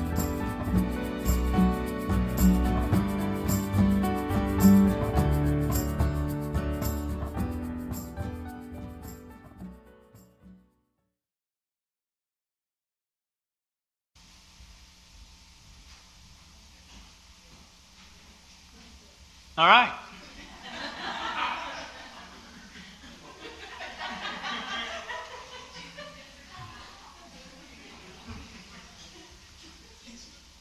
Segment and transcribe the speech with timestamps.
[19.58, 19.92] All right.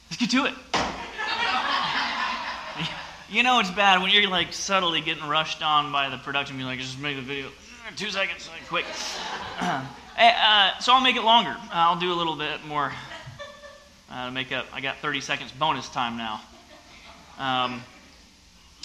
[0.09, 0.53] Let's get to it.
[3.27, 6.57] You know it's bad when you're like subtly getting rushed on by the production.
[6.57, 7.49] Be like, just make the video
[7.95, 8.85] two seconds, like, quick.
[10.15, 11.57] Hey, uh, so I'll make it longer.
[11.71, 12.93] I'll do a little bit more
[14.11, 14.67] uh, to make up.
[14.71, 16.39] I got 30 seconds bonus time now.
[17.39, 17.83] Um,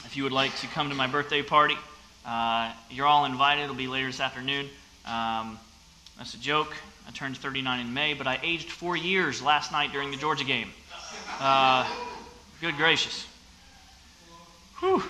[0.06, 1.76] if you would like to come to my birthday party,
[2.24, 3.64] uh, you're all invited.
[3.64, 4.70] It'll be later this afternoon.
[5.04, 5.58] Um,
[6.16, 6.74] that's a joke.
[7.06, 10.44] I turned 39 in May, but I aged four years last night during the Georgia
[10.44, 10.70] game.
[11.38, 11.86] Uh,
[12.62, 13.26] good gracious.
[14.80, 15.02] Whew.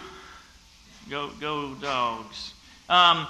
[1.11, 2.55] Go, go dogs.
[2.89, 3.27] Um,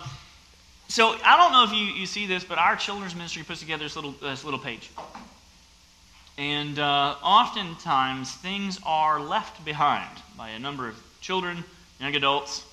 [0.89, 3.85] so I don't know if you, you see this, but our children's ministry puts together
[3.85, 4.91] this little, this little page.
[6.39, 11.65] And uh, oftentimes things are left behind by a number of children,
[12.01, 12.65] young adults,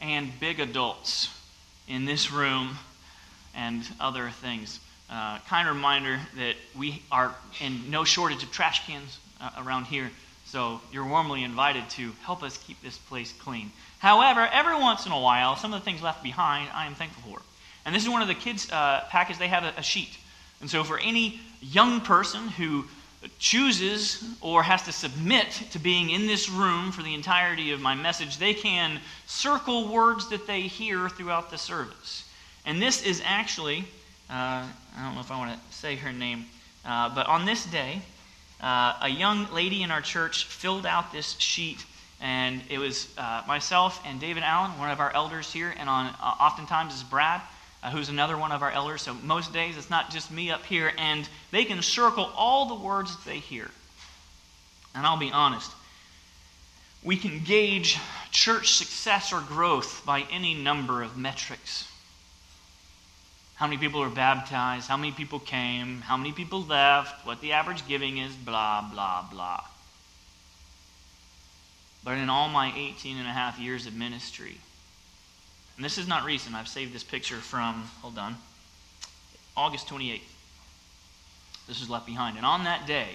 [0.00, 1.30] and big adults
[1.88, 2.76] in this room
[3.54, 4.80] and other things.
[5.10, 10.10] Uh, kind reminder that we are in no shortage of trash cans uh, around here,
[10.54, 13.72] so you're warmly invited to help us keep this place clean.
[13.98, 17.28] However, every once in a while, some of the things left behind I am thankful
[17.28, 17.42] for.
[17.84, 20.16] And this is one of the kids' uh, package, they have a, a sheet.
[20.60, 22.84] And so for any young person who
[23.40, 27.96] chooses or has to submit to being in this room for the entirety of my
[27.96, 32.30] message, they can circle words that they hear throughout the service.
[32.64, 33.80] And this is actually,
[34.30, 36.44] uh, I don't know if I want to say her name,
[36.84, 38.02] uh, but on this day,
[38.60, 41.84] uh, a young lady in our church filled out this sheet.
[42.20, 46.06] And it was uh, myself and David Allen, one of our elders here, and on
[46.06, 47.40] uh, oftentimes is Brad
[47.84, 49.02] uh, who's another one of our elders.
[49.02, 52.74] So most days it's not just me up here, and they can circle all the
[52.74, 53.70] words that they hear.
[54.94, 55.70] And I'll be honest,
[57.02, 57.98] we can gauge
[58.30, 61.86] church success or growth by any number of metrics.
[63.54, 64.88] How many people were baptized?
[64.88, 66.00] How many people came?
[66.00, 67.24] How many people left?
[67.24, 68.34] What the average giving is?
[68.34, 69.62] Blah, blah, blah.
[72.02, 74.58] But in all my 18 and a half years of ministry,
[75.76, 76.54] and this is not recent.
[76.54, 78.36] I've saved this picture from, hold on,
[79.56, 80.20] August 28th.
[81.68, 82.36] This is left behind.
[82.36, 83.08] And on that day,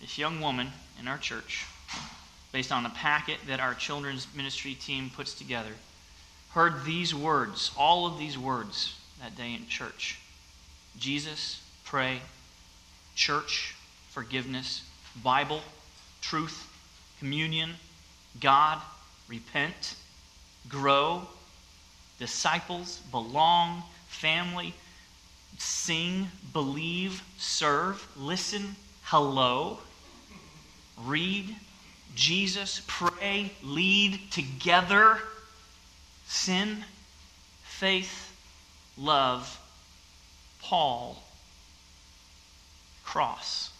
[0.00, 1.66] this young woman in our church,
[2.52, 5.72] based on a packet that our children's ministry team puts together,
[6.50, 10.18] heard these words, all of these words that day in church.
[10.98, 12.20] Jesus, pray,
[13.14, 13.76] church,
[14.10, 14.82] forgiveness,
[15.22, 15.60] Bible,
[16.20, 16.68] truth,
[17.20, 17.70] communion,
[18.40, 18.80] God,
[19.28, 19.94] repent,
[20.68, 21.22] grow,
[22.18, 24.74] disciples, belong, family,
[25.56, 29.78] sing, believe, serve, listen, hello,
[31.04, 31.54] read,
[32.16, 35.18] Jesus, pray, lead, together,
[36.26, 36.84] sin,
[37.62, 38.21] faith,
[39.02, 39.58] love,
[40.62, 41.22] Paul,
[43.04, 43.70] cross,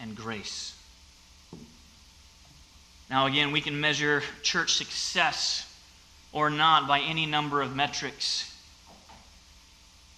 [0.00, 0.74] and grace.
[3.10, 5.70] Now, again, we can measure church success
[6.32, 8.50] or not by any number of metrics.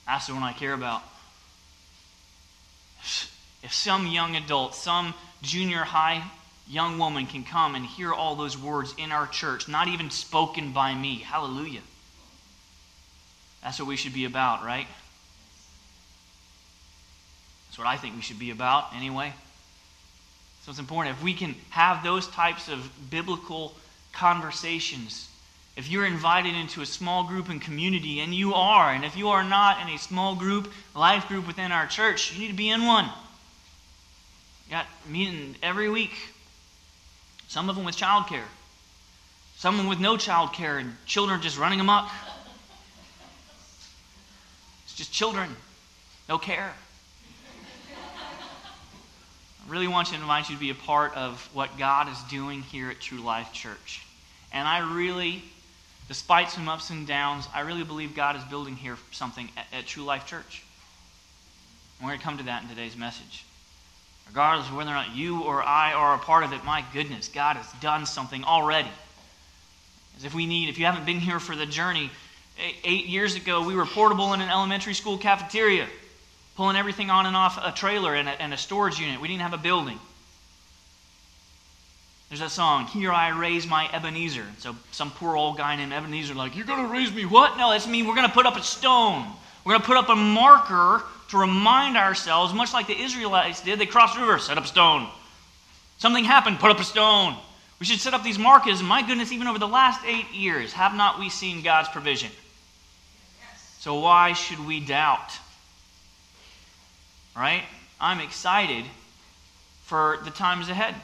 [0.07, 1.03] That's the one I care about.
[3.63, 6.23] If some young adult, some junior high
[6.69, 10.73] young woman can come and hear all those words in our church, not even spoken
[10.73, 11.83] by me, hallelujah.
[13.63, 14.87] That's what we should be about, right?
[17.69, 19.33] That's what I think we should be about, anyway.
[20.63, 21.17] So it's important.
[21.17, 23.75] If we can have those types of biblical
[24.13, 25.29] conversations,
[25.77, 29.29] if you're invited into a small group and community, and you are, and if you
[29.29, 32.71] are not in a small group, life group within our church, you need to be
[32.71, 33.05] in one.
[34.67, 36.15] You got meeting every week.
[37.47, 38.49] Some of them with childcare.
[39.57, 42.11] Some of them with no childcare, and children just running amok.
[44.97, 45.55] Just children.
[46.27, 46.73] They'll care.
[49.67, 52.63] I really want to invite you to be a part of what God is doing
[52.63, 54.07] here at True Life Church.
[54.53, 55.43] And I really,
[56.09, 59.87] despite some ups and downs, I really believe God is building here something at, at
[59.87, 60.65] True Life Church.
[61.99, 63.45] And we're going to come to that in today's message.
[64.29, 67.29] Regardless of whether or not you or I are a part of it, my goodness,
[67.29, 68.91] God has done something already.
[70.17, 72.11] As if we need, if you haven't been here for the journey,
[72.85, 75.87] eight years ago, we were portable in an elementary school cafeteria
[76.57, 79.21] pulling everything on and off a trailer and a, and a storage unit.
[79.21, 80.01] We didn't have a building.
[82.29, 84.45] There's that song, Here I Raise My Ebenezer.
[84.59, 87.57] So some poor old guy named Ebenezer, like, You're going to raise me what?
[87.57, 88.03] No, that's me.
[88.03, 89.27] we're going to put up a stone.
[89.65, 93.79] We're going to put up a marker to remind ourselves, much like the Israelites did.
[93.79, 95.09] They crossed the river, set up a stone.
[95.99, 97.37] Something happened, put up a stone.
[97.79, 98.83] We should set up these markers.
[98.83, 102.31] My goodness, even over the last eight years, have not we seen God's provision?
[103.87, 105.31] So why should we doubt?
[107.37, 107.63] right?
[108.01, 108.85] I'm excited
[109.85, 110.97] for the times ahead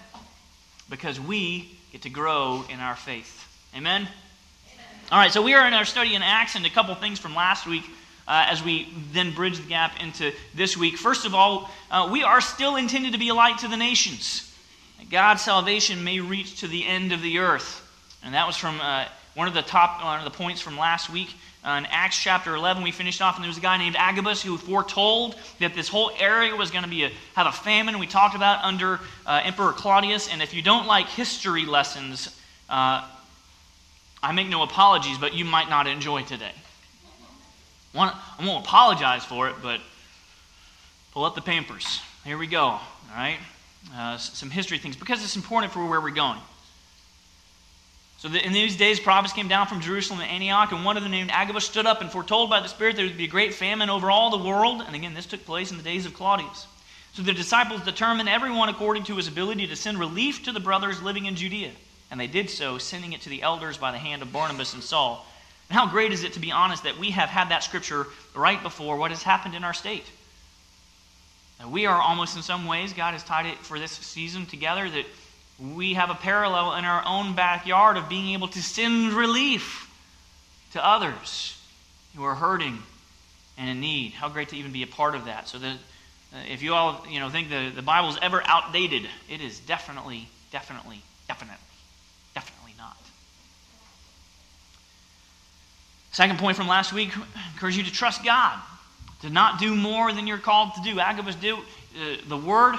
[0.91, 3.47] because we get to grow in our faith.
[3.77, 4.01] Amen?
[4.03, 4.85] Amen.
[5.13, 7.37] All right, so we are in our study in Acts and a couple things from
[7.37, 7.85] last week.
[8.27, 10.97] Uh, as we then bridge the gap into this week.
[10.97, 14.53] First of all, uh, we are still intended to be a light to the nations.
[15.09, 17.79] God's salvation may reach to the end of the earth.
[18.25, 21.09] And that was from uh, one of the top one of the points from last
[21.09, 21.29] week.
[21.65, 24.43] Uh, in Acts chapter 11, we finished off, and there was a guy named Agabus
[24.43, 28.01] who foretold that this whole area was going to be a, have a famine.
[28.01, 30.29] We talked about under uh, Emperor Claudius.
[30.29, 32.37] And if you don't like history lessons,
[32.69, 33.07] uh,
[34.25, 36.53] I make no apologies, but you might not enjoy today.
[37.95, 39.81] I won't apologize for it, but
[41.13, 42.01] pull up the Pampers.
[42.25, 42.65] Here we go.
[42.65, 42.81] All
[43.15, 43.39] right,
[43.95, 46.39] uh, some history things because it's important for where we're going.
[48.23, 51.11] So in these days, prophets came down from Jerusalem to Antioch, and one of them,
[51.11, 53.91] named Agabus, stood up and foretold by the Spirit there would be a great famine
[53.91, 54.81] over all the world.
[54.87, 56.69] And again, this took place in the days of Claudius.
[57.15, 61.03] So the disciples determined, everyone according to his ability, to send relief to the brothers
[61.03, 61.73] living in Judea.
[62.13, 64.85] And they did so, sending it to the elders by the hand of Barnabas and
[64.85, 65.27] Saul.
[65.69, 68.63] And how great is it, to be honest, that we have had that scripture right
[68.63, 70.07] before what has happened in our state?
[71.69, 75.07] we are almost in some ways, God has tied it for this season together, that
[75.59, 79.89] we have a parallel in our own backyard of being able to send relief
[80.73, 81.59] to others
[82.17, 82.79] who are hurting
[83.59, 84.13] and in need.
[84.13, 85.49] How great to even be a part of that.
[85.49, 85.77] So that
[86.35, 89.61] uh, if you all you know think the, the Bible is ever outdated, it is
[89.61, 91.57] definitely, definitely, definitely,
[92.35, 92.97] definitely not.
[96.13, 97.11] Second point from last week,
[97.55, 98.59] encourage you to trust God,
[99.21, 100.99] to not do more than you're called to do.
[100.99, 102.77] Agabus did uh, the word.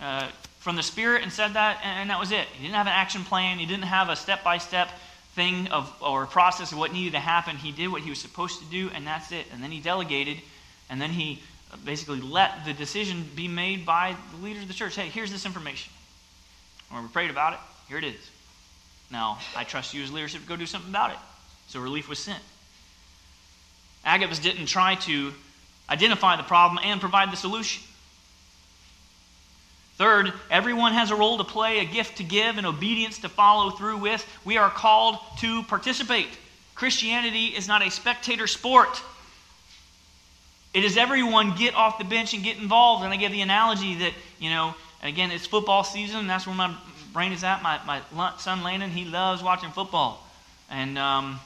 [0.00, 0.28] Uh,
[0.62, 2.46] from the Spirit and said that, and that was it.
[2.54, 3.58] He didn't have an action plan.
[3.58, 4.88] He didn't have a step by step
[5.34, 7.56] thing of or process of what needed to happen.
[7.56, 9.46] He did what he was supposed to do, and that's it.
[9.52, 10.38] And then he delegated,
[10.88, 11.42] and then he
[11.84, 14.94] basically let the decision be made by the leaders of the church.
[14.94, 15.92] Hey, here's this information.
[16.90, 18.30] When we prayed about it, here it is.
[19.10, 21.18] Now, I trust you as leadership to go do something about it.
[21.66, 22.42] So relief was sent.
[24.04, 25.32] Agabus didn't try to
[25.90, 27.82] identify the problem and provide the solution.
[29.96, 33.70] Third, everyone has a role to play, a gift to give, and obedience to follow
[33.70, 34.26] through with.
[34.44, 36.28] We are called to participate.
[36.74, 39.00] Christianity is not a spectator sport.
[40.74, 43.04] It is everyone get off the bench and get involved.
[43.04, 46.26] And I give the analogy that, you know, again, it's football season.
[46.26, 46.74] That's where my
[47.12, 47.62] brain is at.
[47.62, 50.26] My, my son Landon, he loves watching football.
[50.70, 51.38] And um,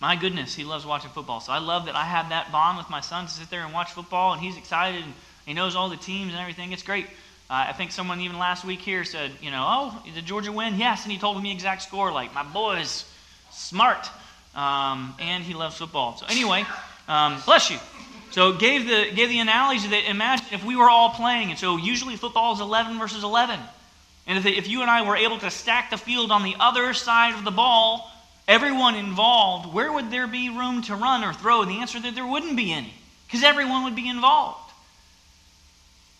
[0.00, 1.40] my goodness, he loves watching football.
[1.40, 3.72] So I love that I have that bond with my son to sit there and
[3.72, 4.32] watch football.
[4.32, 5.14] And he's excited and
[5.46, 6.72] he knows all the teams and everything.
[6.72, 7.06] It's great.
[7.48, 10.78] Uh, I think someone even last week here said, you know, oh, did Georgia win?
[10.78, 11.04] Yes.
[11.04, 12.10] And he told me the exact score.
[12.10, 13.04] Like, my boy is
[13.52, 14.10] smart.
[14.54, 16.16] Um, and he loves football.
[16.16, 16.64] So, anyway,
[17.06, 17.78] um, bless you.
[18.32, 21.50] So, gave the, gave the analogy that imagine if we were all playing.
[21.50, 23.60] And so, usually football is 11 versus 11.
[24.26, 26.94] And if, if you and I were able to stack the field on the other
[26.94, 28.10] side of the ball,
[28.48, 31.62] everyone involved, where would there be room to run or throw?
[31.62, 32.92] And the answer that there wouldn't be any,
[33.26, 34.65] because everyone would be involved.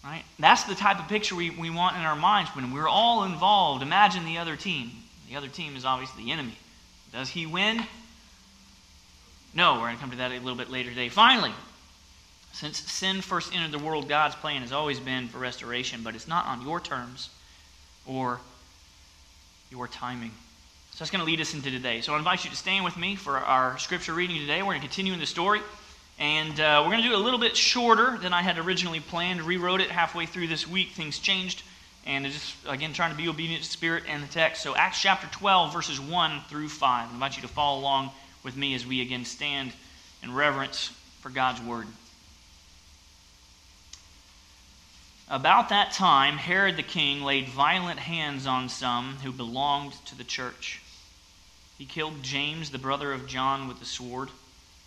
[0.07, 0.25] Right?
[0.39, 3.83] That's the type of picture we, we want in our minds when we're all involved.
[3.83, 4.93] Imagine the other team.
[5.29, 6.57] The other team is obviously the enemy.
[7.13, 7.83] Does he win?
[9.53, 11.09] No, we're going to come to that a little bit later today.
[11.09, 11.51] Finally,
[12.53, 16.29] since sin first entered the world, God's plan has always been for restoration, but it's
[16.29, 17.31] not on your terms
[18.07, 18.39] or
[19.73, 20.31] your timing.
[20.93, 22.01] So that's going to lead us into today.
[22.01, 24.63] So I invite you to stand with me for our scripture reading today.
[24.63, 25.61] We're going to continue in the story.
[26.19, 29.01] And uh, we're going to do it a little bit shorter than I had originally
[29.01, 29.43] planned.
[29.43, 30.93] Rewrote it halfway through this week.
[30.93, 31.63] Things changed.
[32.07, 34.63] And just, again, trying to be obedient to Spirit and the text.
[34.63, 37.09] So, Acts chapter 12, verses 1 through 5.
[37.11, 38.11] I invite you to follow along
[38.43, 39.73] with me as we again stand
[40.23, 41.87] in reverence for God's word.
[45.29, 50.23] About that time, Herod the king laid violent hands on some who belonged to the
[50.23, 50.81] church.
[51.77, 54.31] He killed James, the brother of John, with the sword.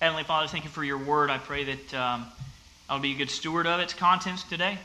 [0.00, 1.28] Heavenly Father, thank you for your word.
[1.28, 2.24] I pray that um,
[2.88, 4.78] I will be a good steward of its contents today,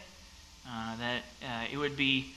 [0.67, 2.33] uh, that uh, it would be,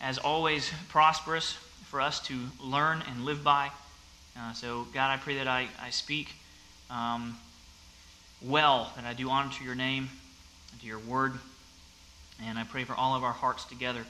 [0.00, 1.52] as always, prosperous
[1.84, 3.70] for us to learn and live by.
[4.34, 6.32] Uh, so, God, I pray that I, I speak
[6.88, 7.36] um,
[8.40, 10.08] well, that I do honor to your name
[10.70, 11.34] and to your word.
[12.42, 14.06] And I pray for all of our hearts together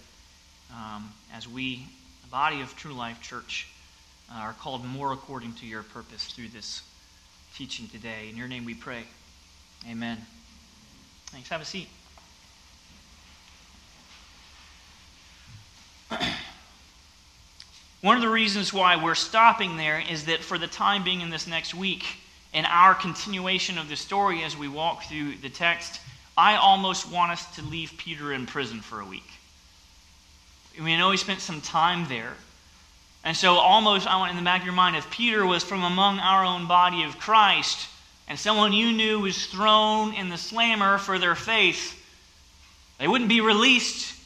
[0.72, 1.88] um, as we,
[2.22, 3.66] the body of True Life Church,
[4.32, 6.82] are called more according to your purpose through this
[7.56, 8.28] teaching today.
[8.30, 9.04] In your name we pray.
[9.88, 10.18] Amen.
[11.26, 11.48] Thanks.
[11.50, 11.88] Have a seat.
[18.00, 21.30] One of the reasons why we're stopping there is that for the time being in
[21.30, 22.04] this next week,
[22.52, 26.00] in our continuation of the story as we walk through the text,
[26.36, 29.30] I almost want us to leave Peter in prison for a week.
[30.82, 32.32] We know he spent some time there.
[33.24, 35.84] And so, almost, I want in the back of your mind, if Peter was from
[35.84, 37.88] among our own body of Christ
[38.26, 41.98] and someone you knew was thrown in the slammer for their faith,
[42.98, 44.18] they wouldn't be released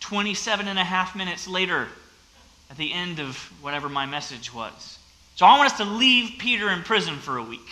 [0.00, 1.88] 27 and a half minutes later
[2.70, 4.98] at the end of whatever my message was.
[5.36, 7.68] So, I want us to leave Peter in prison for a week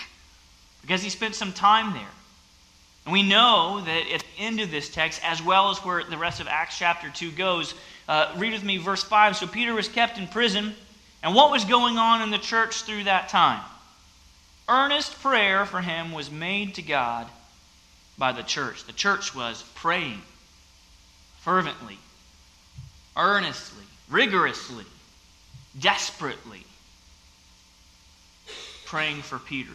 [0.80, 2.08] because he spent some time there.
[3.04, 6.18] And we know that at the end of this text, as well as where the
[6.18, 7.74] rest of Acts chapter 2 goes,
[8.10, 9.36] uh, read with me verse 5.
[9.36, 10.74] So Peter was kept in prison.
[11.22, 13.62] And what was going on in the church through that time?
[14.68, 17.28] Earnest prayer for him was made to God
[18.18, 18.84] by the church.
[18.84, 20.22] The church was praying
[21.38, 21.98] fervently,
[23.16, 24.86] earnestly, rigorously,
[25.78, 26.64] desperately,
[28.86, 29.70] praying for Peter.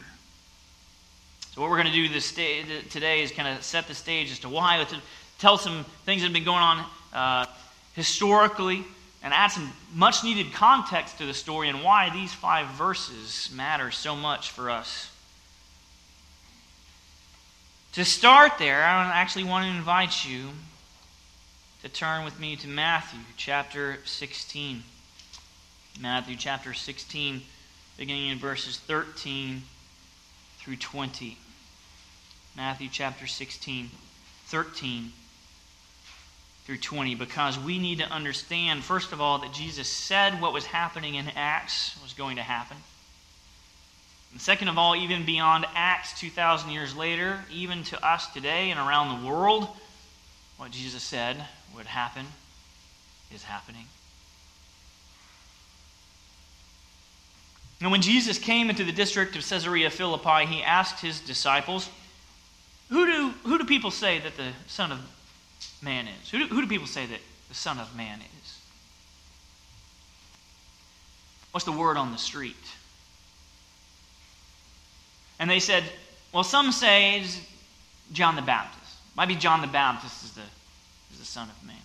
[1.54, 4.30] So, what we're going to do this day, today is kind of set the stage
[4.30, 4.78] as to why.
[4.78, 4.94] Let's
[5.40, 7.46] tell some things that have been going on uh,
[7.96, 8.84] historically
[9.24, 13.90] and add some much needed context to the story and why these five verses matter
[13.90, 15.10] so much for us.
[17.94, 20.50] To start there, I actually want to invite you
[21.82, 24.84] to turn with me to Matthew chapter 16.
[26.02, 27.42] Matthew chapter 16,
[27.98, 29.64] beginning in verses 13
[30.58, 31.38] through 20.
[32.58, 33.90] Matthew chapter 16,
[34.48, 35.14] 13
[36.66, 40.66] through 20, because we need to understand, first of all, that Jesus said what was
[40.66, 42.78] happening in Acts was going to happen.
[44.32, 48.80] And second of all, even beyond Acts 2,000 years later, even to us today and
[48.80, 49.68] around the world,
[50.58, 51.38] what Jesus said
[51.76, 52.26] would happen
[53.34, 53.86] is happening.
[57.80, 61.90] And when Jesus came into the district of Caesarea Philippi, he asked his disciples,
[62.90, 65.00] who do, who do people say that the Son of
[65.82, 66.30] Man is?
[66.30, 67.20] Who do, who do people say that
[67.50, 68.60] the Son of Man is?
[71.52, 72.56] What's the word on the street?
[75.40, 75.84] And they said,
[76.32, 77.40] well, some say it's
[78.12, 78.94] John the Baptist.
[79.16, 80.42] Might be John the Baptist is the,
[81.14, 81.76] is the Son of Man.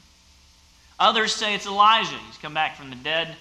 [0.99, 2.17] Others say it's Elijah.
[2.27, 3.37] He's come back from the dead,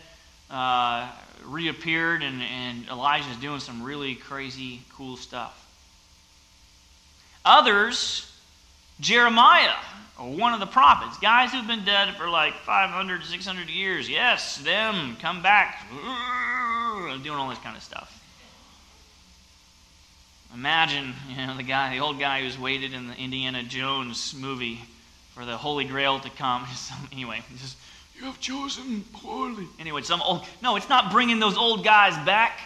[0.49, 1.09] uh,
[1.45, 5.65] reappeared, and, and Elijah's doing some really crazy, cool stuff.
[7.43, 8.31] Others,
[8.99, 9.75] Jeremiah,
[10.19, 14.09] one of the prophets, guys who've been dead for like 500, 600 years.
[14.09, 15.85] Yes, them, come back,
[17.23, 18.15] doing all this kind of stuff.
[20.53, 24.79] Imagine, you know, the guy, the old guy who's waited in the Indiana Jones movie
[25.35, 26.65] for the Holy Grail to come.
[27.11, 27.77] anyway, just
[28.17, 29.67] you have chosen poorly.
[29.79, 30.45] Anyway, some old.
[30.61, 32.59] No, it's not bringing those old guys back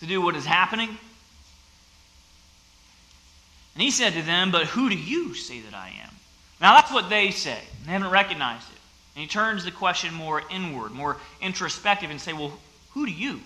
[0.00, 0.88] to do what is happening.
[3.74, 6.15] And he said to them, But who do you say that I am?
[6.60, 7.58] Now that's what they say.
[7.84, 8.78] They haven't recognized it.
[9.14, 12.52] And he turns the question more inward, more introspective, and say, Well,
[12.92, 13.40] who do you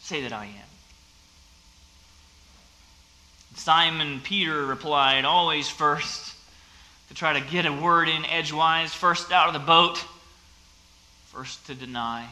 [0.00, 0.66] say that I am?
[3.56, 6.34] Simon Peter replied, Always first,
[7.08, 10.04] to try to get a word in edgewise, first out of the boat,
[11.26, 12.26] first to deny,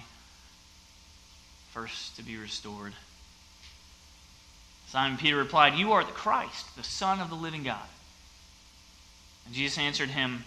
[1.73, 2.93] first to be restored.
[4.89, 7.89] Simon Peter replied, You are the Christ, the Son of the living God.
[9.53, 10.45] Jesus answered him,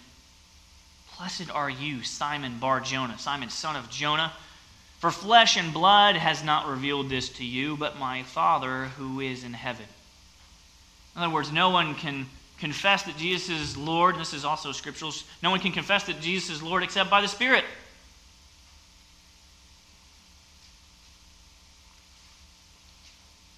[1.16, 4.32] Blessed are you, Simon Bar Jonah, Simon, son of Jonah.
[4.98, 9.44] For flesh and blood has not revealed this to you, but my Father who is
[9.44, 9.86] in heaven.
[11.14, 12.26] In other words, no one can
[12.58, 14.16] confess that Jesus is Lord.
[14.18, 15.12] This is also scriptural.
[15.42, 17.64] No one can confess that Jesus is Lord except by the Spirit.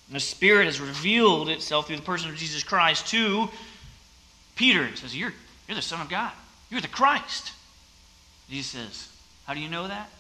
[0.09, 3.49] And the Spirit has revealed itself through the person of Jesus Christ to
[4.61, 4.87] Peter.
[4.87, 5.33] He says, You're,
[5.67, 6.33] you're the Son of God.
[6.69, 7.53] You're the Christ.
[8.51, 9.09] Jesus says,
[9.47, 10.11] How do you know that?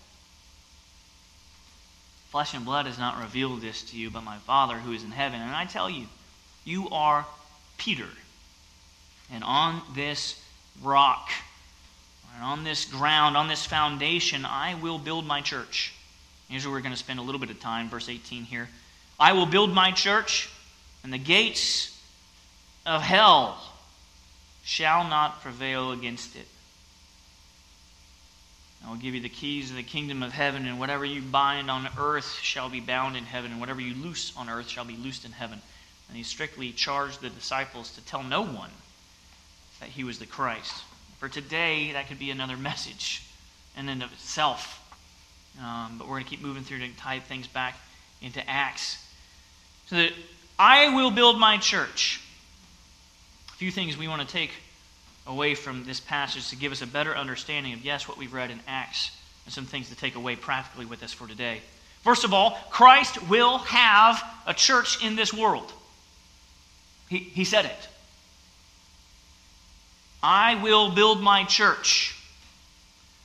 [2.30, 5.10] Flesh and blood has not revealed this to you, but my Father who is in
[5.10, 5.42] heaven.
[5.42, 6.06] And I tell you,
[6.64, 7.26] you are
[7.76, 8.08] Peter.
[9.30, 10.42] And on this
[10.82, 11.28] rock,
[12.34, 15.92] and on this ground, on this foundation, I will build my church.
[16.48, 18.70] Here's where we're going to spend a little bit of time, verse 18 here.
[19.18, 20.48] I will build my church,
[21.04, 21.94] and the gates
[22.86, 23.69] of hell
[24.70, 26.46] shall not prevail against it.
[28.86, 31.68] I will give you the keys of the kingdom of heaven, and whatever you bind
[31.68, 34.96] on earth shall be bound in heaven, and whatever you loose on earth shall be
[34.96, 35.60] loosed in heaven.
[36.06, 38.70] And he strictly charged the disciples to tell no one
[39.80, 40.84] that he was the Christ.
[41.18, 43.24] For today, that could be another message
[43.76, 44.78] in and of itself.
[45.60, 47.76] Um, but we're going to keep moving through to tie things back
[48.22, 49.04] into Acts.
[49.86, 50.12] So that
[50.60, 52.20] I will build my church.
[53.60, 54.52] Few things we want to take
[55.26, 58.50] away from this passage to give us a better understanding of, yes, what we've read
[58.50, 59.10] in Acts,
[59.44, 61.60] and some things to take away practically with us for today.
[62.02, 65.70] First of all, Christ will have a church in this world.
[67.10, 67.88] He, he said it.
[70.22, 72.16] I will build my church.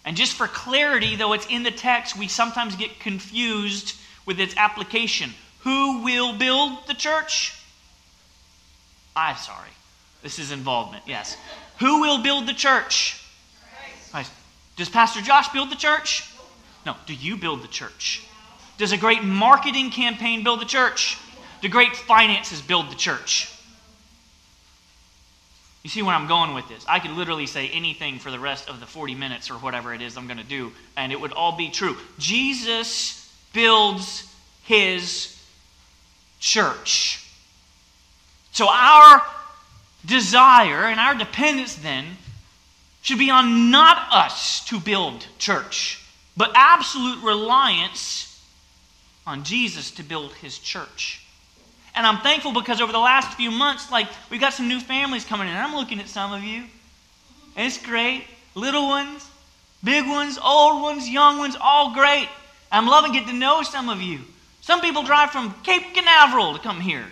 [0.04, 4.58] And just for clarity, though it's in the text, we sometimes get confused with its
[4.58, 5.30] application.
[5.62, 7.58] Who will build the church?
[9.15, 9.70] I'm sorry.
[10.25, 11.38] This is involvement, yes.
[11.77, 13.24] Who will build the church?
[14.11, 14.27] Right.
[14.75, 16.27] Does Pastor Josh build the church?
[16.83, 16.96] No.
[17.05, 18.24] Do you build the church?
[18.79, 21.20] Does a great marketing campaign build the church?
[21.61, 23.53] Do great finances build the church?
[25.83, 26.83] You see where I'm going with this?
[26.90, 30.01] I could literally say anything for the rest of the 40 minutes or whatever it
[30.01, 31.98] is I'm going to do, and it would all be true.
[32.18, 34.27] Jesus builds
[34.64, 35.40] his
[36.40, 37.24] church.
[38.53, 39.22] So our
[40.05, 42.05] desire and our dependence then
[43.01, 46.03] should be on not us to build church,
[46.35, 48.41] but absolute reliance
[49.27, 51.22] on Jesus to build his church.
[51.96, 55.24] And I'm thankful because over the last few months, like, we've got some new families
[55.24, 55.55] coming in.
[55.55, 56.63] I'm looking at some of you.
[57.55, 58.25] And it's great.
[58.53, 59.29] Little ones,
[59.83, 62.27] big ones, old ones, young ones, all great.
[62.72, 64.20] I'm loving getting to know some of you.
[64.61, 67.05] Some people drive from Cape Canaveral to come here.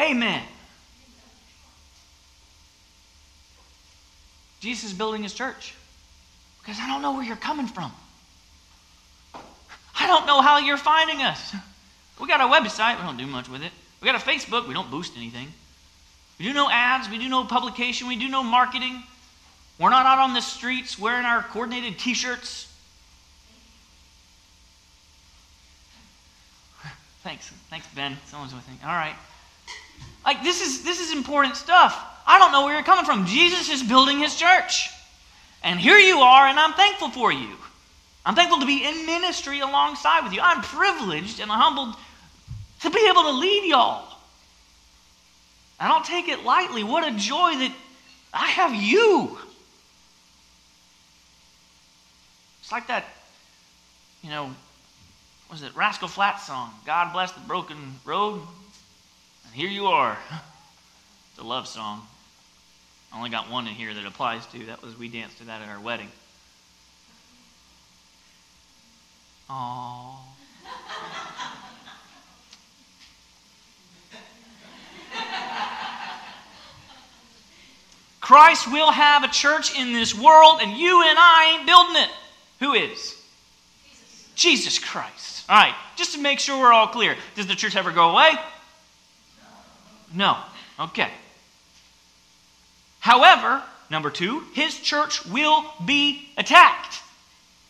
[0.00, 0.42] Amen.
[4.62, 5.74] Jesus is building his church
[6.60, 7.90] because I don't know where you're coming from.
[9.98, 11.54] I don't know how you're finding us.
[12.20, 13.72] We got a website, we don't do much with it.
[14.00, 15.48] We got a Facebook, we don't boost anything.
[16.38, 19.02] We do no ads, we do no publication, we do no marketing.
[19.80, 22.72] We're not out on the streets wearing our coordinated t shirts.
[27.24, 27.48] Thanks.
[27.68, 28.16] Thanks, Ben.
[28.26, 28.74] Someone's with me.
[28.84, 29.14] All right.
[30.24, 32.11] Like this is this is important stuff.
[32.26, 33.26] I don't know where you're coming from.
[33.26, 34.90] Jesus is building his church.
[35.62, 37.56] And here you are, and I'm thankful for you.
[38.24, 40.40] I'm thankful to be in ministry alongside with you.
[40.42, 41.96] I'm privileged and humbled
[42.80, 44.08] to be able to lead y'all.
[45.78, 46.84] I don't take it lightly.
[46.84, 47.72] What a joy that
[48.32, 49.38] I have you.
[52.60, 53.04] It's like that,
[54.22, 54.54] you know,
[55.50, 56.72] was it Rascal Flatts song?
[56.86, 58.40] God bless the broken road.
[59.44, 60.18] And here you are.
[61.32, 62.06] It's a love song.
[63.12, 64.66] I only got one in here that applies to.
[64.66, 66.08] That was we danced to that at our wedding.
[69.50, 70.16] Aww.
[78.20, 82.08] Christ will have a church in this world, and you and I ain't building it.
[82.60, 83.20] Who is?
[83.90, 85.44] Jesus, Jesus Christ.
[85.50, 87.16] All right, just to make sure we're all clear.
[87.34, 88.32] Does the church ever go away?
[90.14, 90.38] No.
[90.78, 91.10] Okay.
[93.02, 93.60] However,
[93.90, 97.00] number two, his church will be attacked.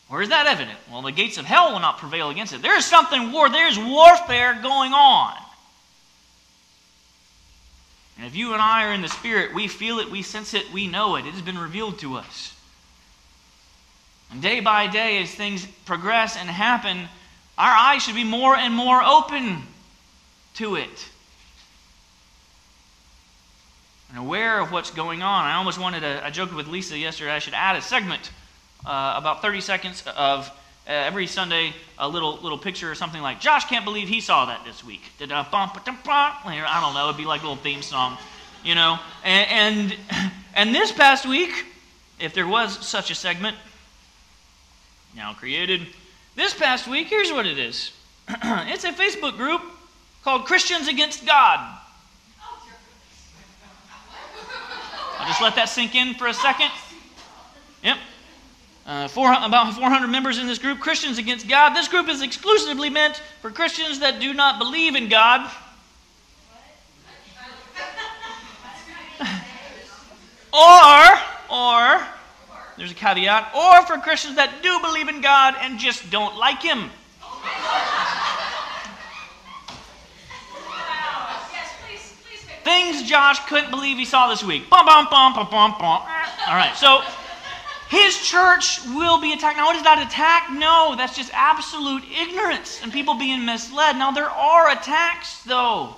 [0.07, 0.77] Where is that evident?
[0.91, 2.61] Well, the gates of hell will not prevail against it.
[2.61, 5.33] There is something war, there's warfare going on.
[8.15, 10.71] And if you and I are in the Spirit, we feel it, we sense it,
[10.71, 11.25] we know it.
[11.25, 12.53] It has been revealed to us.
[14.29, 17.09] And day by day, as things progress and happen,
[17.57, 19.63] our eyes should be more and more open
[20.57, 21.09] to it.
[24.13, 25.45] And aware of what's going on.
[25.45, 28.29] I almost wanted to, I joked with Lisa yesterday, I should add a segment,
[28.85, 30.47] uh, about 30 seconds of
[30.87, 34.45] uh, every Sunday, a little little picture or something like, Josh can't believe he saw
[34.45, 35.01] that this week.
[35.19, 38.17] I don't know, it'd be like a little theme song,
[38.63, 38.99] you know.
[39.23, 41.65] And, and, and this past week,
[42.19, 43.57] if there was such a segment,
[45.15, 45.87] now created,
[46.35, 47.91] this past week, here's what it is
[48.29, 49.61] it's a Facebook group
[50.23, 51.79] called Christians Against God.
[55.27, 56.69] Just let that sink in for a second.
[57.83, 57.97] Yep.
[58.85, 61.73] Uh, four, about 400 members in this group, Christians Against God.
[61.73, 65.49] This group is exclusively meant for Christians that do not believe in God.
[70.53, 72.05] or, or,
[72.77, 76.61] there's a caveat, or for Christians that do believe in God and just don't like
[76.61, 76.89] Him.
[82.63, 84.69] Things Josh couldn't believe he saw this week.
[84.69, 85.81] Bum, bum, bum, bum, bum, bum.
[85.81, 87.03] All right, so
[87.93, 89.57] his church will be attacked.
[89.57, 90.49] Now, what is that attack?
[90.51, 93.97] No, that's just absolute ignorance and people being misled.
[93.97, 95.97] Now, there are attacks, though.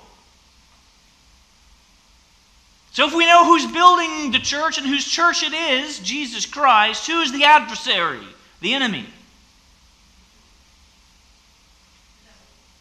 [2.92, 7.08] So, if we know who's building the church and whose church it is, Jesus Christ,
[7.08, 8.28] who's the adversary,
[8.60, 9.06] the enemy?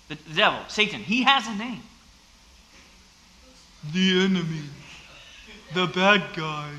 [0.09, 1.03] The devil, Satan.
[1.03, 1.84] He has a name
[3.93, 4.63] the enemy,
[5.75, 6.71] the bad guy,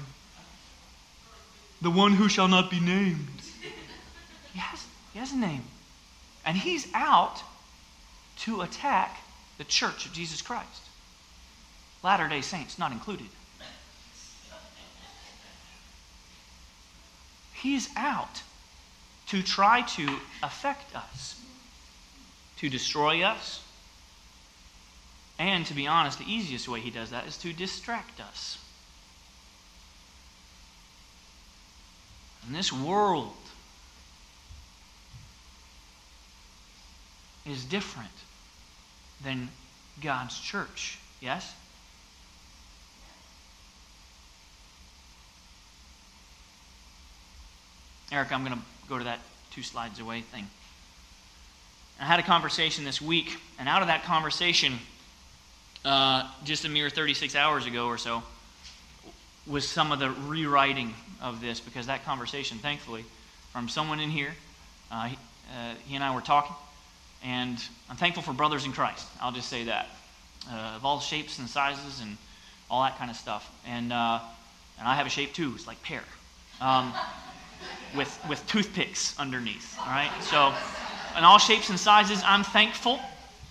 [1.82, 3.28] the one who shall not be named.
[4.54, 4.60] He
[5.14, 5.64] he has a name.
[6.46, 7.42] And he's out
[8.40, 9.18] to attack
[9.58, 10.82] the church of Jesus Christ.
[12.04, 13.28] Latter day Saints not included.
[17.54, 18.44] He's out
[19.28, 21.42] to try to affect us,
[22.58, 23.64] to destroy us,
[25.38, 28.58] and to be honest, the easiest way he does that is to distract us.
[32.46, 33.34] And this world
[37.46, 38.10] is different
[39.24, 39.50] than
[40.02, 41.00] God's church.
[41.22, 41.54] Yes?
[48.12, 49.20] Eric, I'm going to go to that
[49.52, 50.48] two slides away thing.
[52.00, 54.80] I had a conversation this week, and out of that conversation,
[55.86, 58.24] uh, just a mere 36 hours ago or so
[59.48, 63.06] was some of the rewriting of this because that conversation, thankfully,
[63.52, 64.34] from someone in here,
[64.92, 65.18] uh, he,
[65.56, 66.56] uh, he, and I were talking,
[67.24, 69.08] and I'm thankful for brothers in Christ.
[69.22, 69.88] I'll just say that.
[70.52, 72.18] Uh, of all shapes and sizes and
[72.70, 73.52] all that kind of stuff.
[73.68, 74.20] And, uh,
[74.80, 76.02] and I have a shape too, it's like pear.
[76.62, 76.94] Um,
[77.96, 80.12] with, with toothpicks underneath, all right?
[80.22, 80.54] So,
[81.18, 83.00] in all shapes and sizes, I'm thankful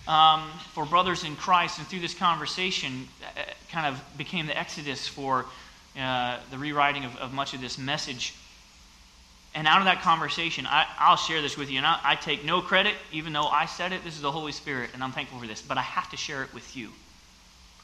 [0.07, 3.41] um, for brothers in Christ, and through this conversation, uh,
[3.71, 5.45] kind of became the exodus for
[5.99, 8.35] uh, the rewriting of, of, much of this message.
[9.55, 12.43] And out of that conversation, I, will share this with you, and I, I, take
[12.43, 14.03] no credit, even though I said it.
[14.03, 15.61] This is the Holy Spirit, and I'm thankful for this.
[15.61, 16.89] But I have to share it with you.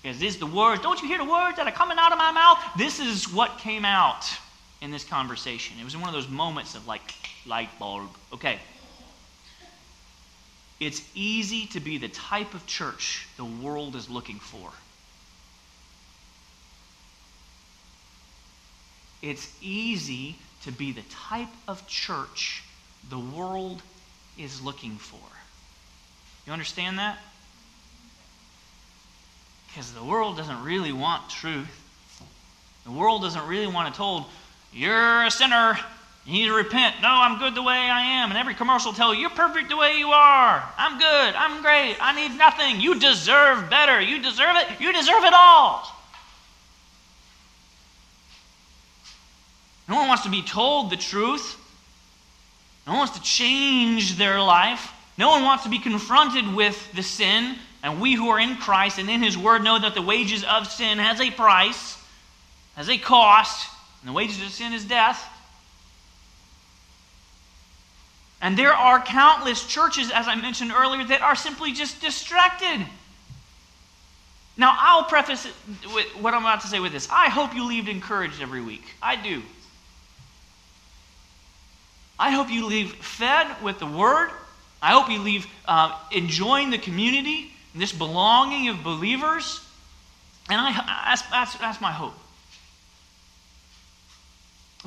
[0.02, 2.18] Because this is the words, don't you hear the words that are coming out of
[2.18, 2.58] my mouth?
[2.78, 4.26] This is what came out
[4.82, 5.78] in this conversation.
[5.80, 7.14] It was one of those moments of like,
[7.46, 8.10] light bulb.
[8.34, 8.60] Okay,
[10.82, 14.72] it's easy to be the type of church the world is looking for.
[19.22, 22.64] It's easy to be the type of church
[23.12, 23.84] the world
[24.40, 25.20] is looking for.
[26.48, 27.20] You understand that?
[29.68, 31.68] Because the world doesn't really want truth.
[32.86, 34.26] The world doesn't really want to told,
[34.74, 35.78] you're a sinner,
[36.26, 36.98] you need to repent.
[37.02, 38.30] No, I'm good the way I am.
[38.30, 40.64] And every commercial will tell you, you're perfect the way you are.
[40.78, 41.36] I'm good.
[41.36, 41.96] I'm great.
[42.00, 42.80] I need nothing.
[42.80, 44.00] You deserve better.
[44.00, 44.80] You deserve it.
[44.80, 45.88] You deserve it all.
[49.90, 51.58] No one wants to be told the truth.
[52.86, 54.94] No one wants to change their life.
[55.18, 57.56] No one wants to be confronted with the sin.
[57.84, 60.68] And we who are in Christ and in His Word know that the wages of
[60.68, 61.98] sin has a price,
[62.76, 63.70] has a cost,
[64.02, 65.28] and the wages of sin is death.
[68.42, 72.86] And there are countless churches, as I mentioned earlier, that are simply just distracted.
[74.58, 75.46] Now, I'll preface
[76.20, 77.08] what I'm about to say with this.
[77.12, 78.84] I hope you leave encouraged every week.
[79.02, 79.44] I do.
[82.20, 84.32] I hope you leave fed with the Word.
[84.82, 89.62] I hope you leave uh, enjoying the community, this belonging of believers.
[90.50, 92.14] And I, that's, that's, that's my hope.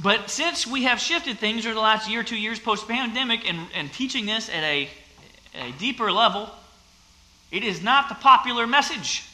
[0.02, 3.68] But since we have shifted things over the last year, two years post pandemic, and,
[3.74, 4.88] and teaching this at a,
[5.54, 6.50] a deeper level,
[7.52, 9.24] it is not the popular message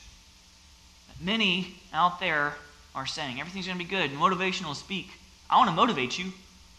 [1.09, 2.55] that many out there
[2.95, 3.41] are saying.
[3.41, 4.11] Everything's going to be good.
[4.11, 5.09] Motivational speak.
[5.49, 6.33] I want to motivate you.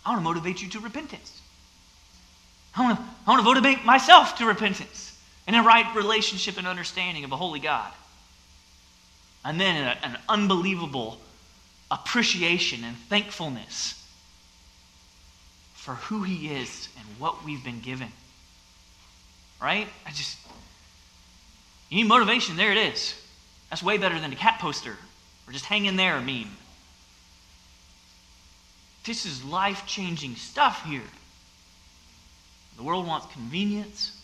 [0.05, 1.41] I want to motivate you to repentance.
[2.75, 6.67] I want to, I want to motivate myself to repentance and a right relationship and
[6.67, 7.91] understanding of a holy God.
[9.43, 11.17] And then an, an unbelievable
[11.91, 14.01] appreciation and thankfulness
[15.73, 18.08] for who He is and what we've been given.
[19.62, 19.88] Right?
[20.08, 20.38] I just,
[21.89, 23.13] you need motivation, there it is.
[23.69, 24.97] That's way better than a cat poster
[25.47, 26.58] or just hang in there meme.
[29.04, 31.01] This is life changing stuff here.
[32.77, 34.17] The world wants convenience,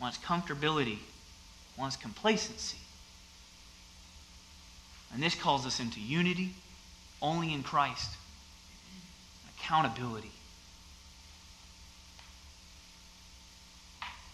[0.00, 0.98] wants comfortability,
[1.78, 2.78] wants complacency.
[5.14, 6.54] And this calls us into unity
[7.22, 8.10] only in Christ,
[9.56, 10.30] accountability.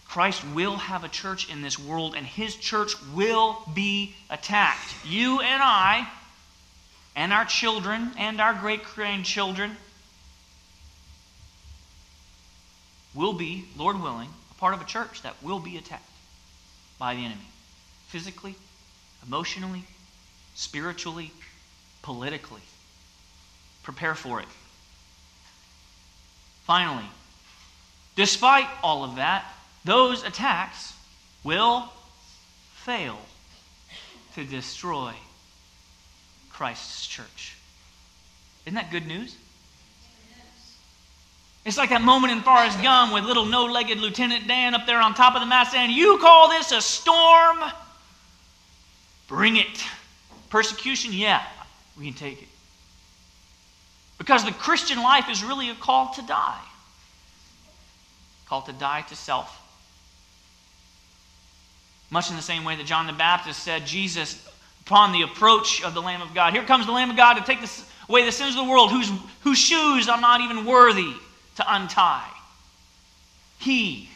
[0.09, 4.95] Christ will have a church in this world, and his church will be attacked.
[5.05, 6.07] You and I,
[7.15, 9.77] and our children, and our great grandchildren,
[13.13, 16.09] will be, Lord willing, a part of a church that will be attacked
[16.97, 17.47] by the enemy.
[18.07, 18.55] Physically,
[19.27, 19.83] emotionally,
[20.55, 21.31] spiritually,
[22.01, 22.61] politically.
[23.89, 24.45] Prepare for it.
[26.65, 27.09] Finally,
[28.15, 29.51] despite all of that,
[29.83, 30.93] those attacks
[31.43, 31.91] will
[32.75, 33.17] fail
[34.35, 35.11] to destroy
[36.51, 37.57] Christ's church.
[38.67, 39.35] Isn't that good news?
[41.65, 45.01] It's like that moment in Forrest Gump with little no legged Lieutenant Dan up there
[45.01, 47.57] on top of the mast saying, You call this a storm?
[49.27, 49.83] Bring it.
[50.51, 51.11] Persecution?
[51.11, 51.43] Yeah,
[51.97, 52.49] we can take it.
[54.19, 56.61] Because the Christian life is really a call to die.
[58.45, 59.55] Call to die to self.
[62.11, 64.47] Much in the same way that John the Baptist said, Jesus,
[64.85, 67.41] upon the approach of the Lamb of God, here comes the Lamb of God to
[67.41, 67.59] take
[68.07, 71.13] away the sins of the world, whose, whose shoes I'm not even worthy
[71.55, 72.29] to untie.
[73.59, 74.09] He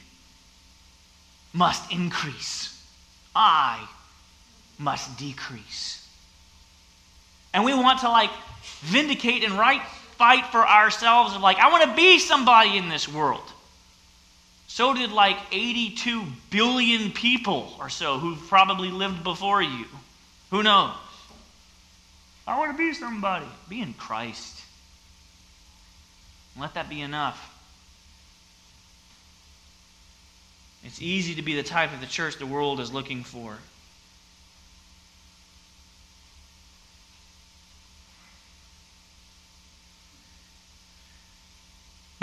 [1.53, 2.83] must increase.
[3.35, 3.87] I
[4.79, 6.07] must decrease.
[7.53, 8.31] And we want to like
[8.83, 9.81] vindicate and right
[10.17, 13.43] fight for ourselves of like, I want to be somebody in this world.
[14.67, 19.85] So did like 82 billion people or so who've probably lived before you.
[20.51, 20.93] Who knows?
[22.47, 23.45] I want to be somebody.
[23.69, 24.61] Be in Christ.
[26.59, 27.49] Let that be enough.
[30.83, 33.57] It's easy to be the type of the church the world is looking for.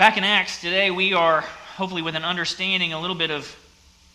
[0.01, 1.41] Back in Acts today, we are
[1.75, 3.55] hopefully with an understanding a little bit of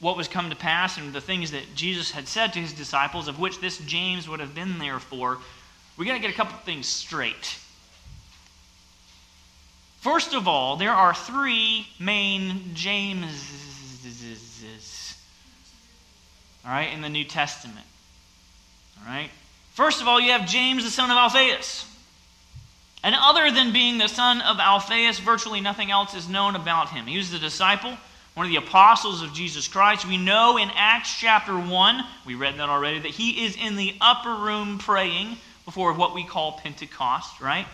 [0.00, 3.28] what was come to pass and the things that Jesus had said to his disciples,
[3.28, 5.38] of which this James would have been there for.
[5.96, 7.56] we got to get a couple things straight.
[10.00, 13.44] First of all, there are three main Jameses,
[16.64, 17.86] all right, in the New Testament.
[18.98, 19.30] All right?
[19.74, 21.95] First of all, you have James, the son of Alphaeus.
[23.06, 27.06] And other than being the son of Alphaeus, virtually nothing else is known about him.
[27.06, 27.96] He was the disciple,
[28.34, 30.08] one of the apostles of Jesus Christ.
[30.08, 33.94] We know in Acts chapter 1, we read that already, that he is in the
[34.00, 37.68] upper room praying before what we call Pentecost, right?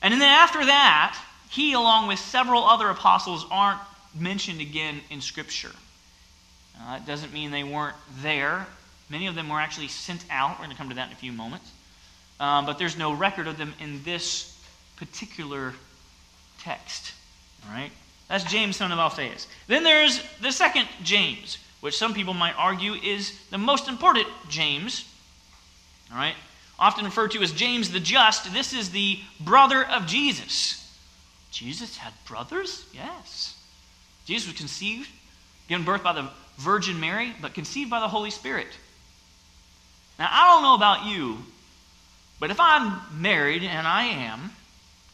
[0.00, 3.80] And then after that, he, along with several other apostles, aren't
[4.14, 5.72] mentioned again in Scripture.
[6.92, 8.68] It doesn't mean they weren't there.
[9.10, 10.50] Many of them were actually sent out.
[10.50, 11.72] We're going to come to that in a few moments
[12.40, 14.58] um, but there's no record of them in this
[14.96, 15.74] particular
[16.60, 17.12] text.
[17.66, 17.90] All right?
[18.28, 19.46] That's James, son of Alphaeus.
[19.66, 25.04] Then there's the second James, which some people might argue is the most important James.
[26.10, 26.34] All right?
[26.78, 28.52] Often referred to as James the Just.
[28.52, 30.82] This is the brother of Jesus.
[31.50, 32.84] Jesus had brothers?
[32.92, 33.56] Yes.
[34.26, 35.08] Jesus was conceived,
[35.68, 38.66] given birth by the Virgin Mary, but conceived by the Holy Spirit.
[40.18, 41.38] Now, I don't know about you,
[42.38, 44.50] but if I'm married, and I am,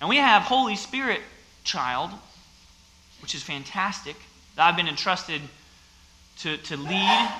[0.00, 1.20] and we have Holy Spirit
[1.64, 2.10] child,
[3.20, 4.16] which is fantastic,
[4.56, 5.40] that I've been entrusted
[6.40, 7.32] to, to lead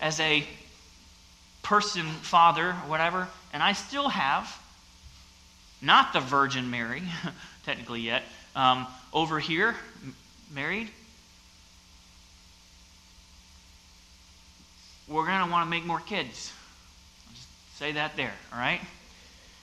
[0.00, 0.46] as a
[1.62, 4.60] person, father, whatever, and I still have
[5.82, 7.02] not the Virgin Mary,
[7.64, 8.22] technically yet,
[8.56, 10.14] um, over here, m-
[10.52, 10.88] married.
[15.08, 16.52] We're going to want to make more kids.
[17.26, 18.80] I'll just say that there, all right?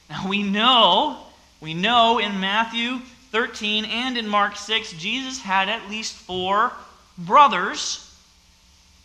[0.09, 1.19] Now we know,
[1.61, 2.99] we know in Matthew
[3.31, 6.71] 13 and in Mark 6, Jesus had at least four
[7.17, 8.03] brothers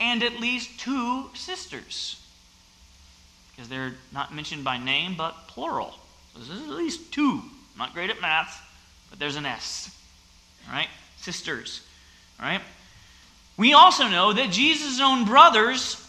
[0.01, 2.19] and at least two sisters.
[3.51, 5.95] because they're not mentioned by name, but plural.
[6.33, 7.43] So this is at least two.
[7.43, 8.61] I'm not great at math,
[9.11, 9.95] but there's an S.
[10.67, 10.89] All right?
[11.19, 11.83] Sisters.
[12.41, 12.63] All right?
[13.57, 16.02] We also know that Jesus' own brothers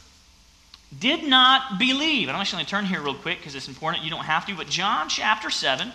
[1.00, 2.28] did not believe.
[2.28, 4.04] And I'm actually going to turn here real quick because it's important.
[4.04, 4.56] You don't have to.
[4.56, 5.92] But John chapter 7,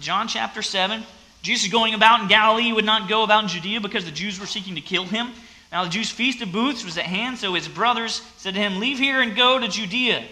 [0.00, 1.02] John chapter 7,
[1.42, 4.46] Jesus going about in Galilee would not go about in Judea because the Jews were
[4.46, 5.30] seeking to kill him.
[5.72, 8.78] Now the Jews' feast of booths was at hand, so his brothers said to him,
[8.80, 10.24] Leave here and go to Judea,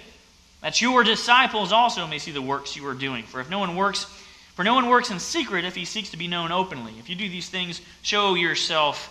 [0.61, 3.25] that your disciples also may see the works you are doing.
[3.25, 4.05] For if no one works,
[4.55, 6.95] for no one works in secret if he seeks to be known openly.
[6.99, 9.11] If you do these things, show yourself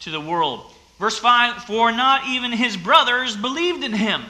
[0.00, 0.72] to the world.
[0.98, 4.22] Verse 5 For not even his brothers believed in him.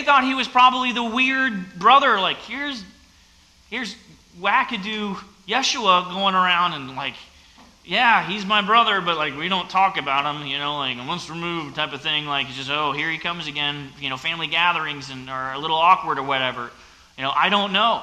[0.00, 2.18] They thought he was probably the weird brother.
[2.18, 2.82] Like, here's,
[3.68, 3.94] here's
[4.40, 5.14] wackadoo
[5.46, 7.12] Yeshua going around and, like,
[7.84, 11.28] yeah, he's my brother, but, like, we don't talk about him, you know, like, once
[11.28, 12.24] removed type of thing.
[12.24, 13.90] Like, just, oh, here he comes again.
[14.00, 16.70] You know, family gatherings and are a little awkward or whatever.
[17.18, 18.02] You know, I don't know.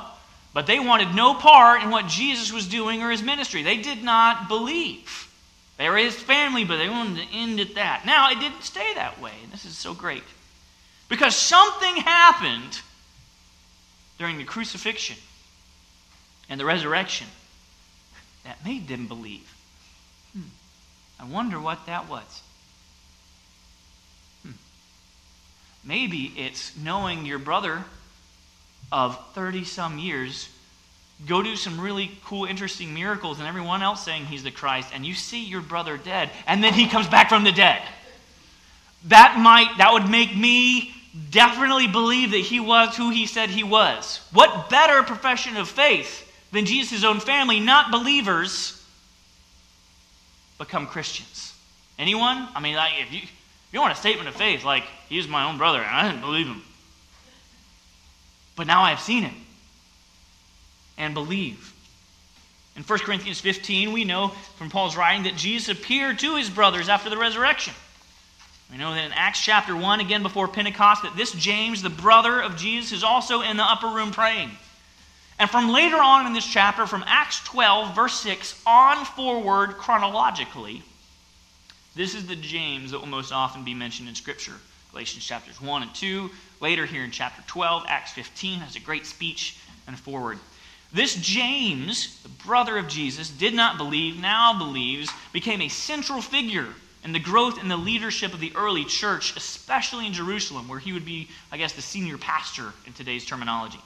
[0.53, 3.63] But they wanted no part in what Jesus was doing or his ministry.
[3.63, 5.33] They did not believe.
[5.79, 8.05] They were his family, but they wanted to end at that.
[8.05, 10.21] Now, it didn't stay that way, this is so great.
[11.09, 12.81] Because something happened
[14.17, 15.17] during the crucifixion
[16.49, 17.27] and the resurrection
[18.43, 19.53] that made them believe.
[20.33, 20.49] Hmm.
[21.19, 22.41] I wonder what that was.
[24.43, 24.51] Hmm.
[25.83, 27.83] Maybe it's knowing your brother
[28.91, 30.49] of 30 some years
[31.25, 35.05] go do some really cool, interesting miracles, and everyone else saying he's the Christ, and
[35.05, 37.81] you see your brother dead, and then he comes back from the dead.
[39.05, 40.93] That might, that would make me
[41.29, 44.21] definitely believe that he was who he said he was.
[44.31, 48.83] What better profession of faith than Jesus' own family, not believers,
[50.57, 51.53] become Christians?
[51.99, 52.47] Anyone?
[52.55, 55.27] I mean, like, if you, if you want a statement of faith, like, he he's
[55.27, 56.61] my own brother, and I didn't believe him.
[58.55, 59.35] But now I've seen him
[60.97, 61.73] and believe.
[62.75, 66.89] In 1 Corinthians 15, we know from Paul's writing that Jesus appeared to his brothers
[66.89, 67.73] after the resurrection.
[68.71, 72.41] We know that in Acts chapter 1, again before Pentecost, that this James, the brother
[72.41, 74.51] of Jesus, is also in the upper room praying.
[75.39, 80.83] And from later on in this chapter, from Acts 12, verse 6, on forward chronologically,
[81.95, 84.53] this is the James that will most often be mentioned in Scripture.
[84.91, 86.29] Galatians chapters 1 and 2.
[86.59, 90.39] Later, here in chapter 12, Acts 15 has a great speech and forward.
[90.91, 96.67] This James, the brother of Jesus, did not believe, now believes, became a central figure
[97.07, 100.91] in the growth and the leadership of the early church, especially in Jerusalem, where he
[100.91, 103.79] would be, I guess, the senior pastor in today's terminology.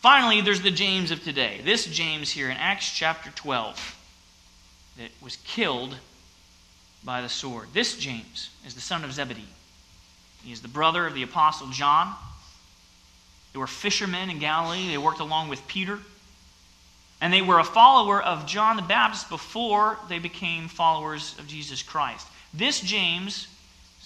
[0.00, 1.60] Finally, there's the James of today.
[1.64, 3.96] This James here in Acts chapter 12
[4.98, 5.96] that was killed
[7.04, 7.68] by the sword.
[7.72, 9.46] This James is the son of Zebedee.
[10.42, 12.12] He is the brother of the apostle John.
[13.52, 14.88] They were fishermen in Galilee.
[14.88, 16.00] They worked along with Peter.
[17.20, 21.82] And they were a follower of John the Baptist before they became followers of Jesus
[21.82, 22.26] Christ.
[22.52, 23.48] This James,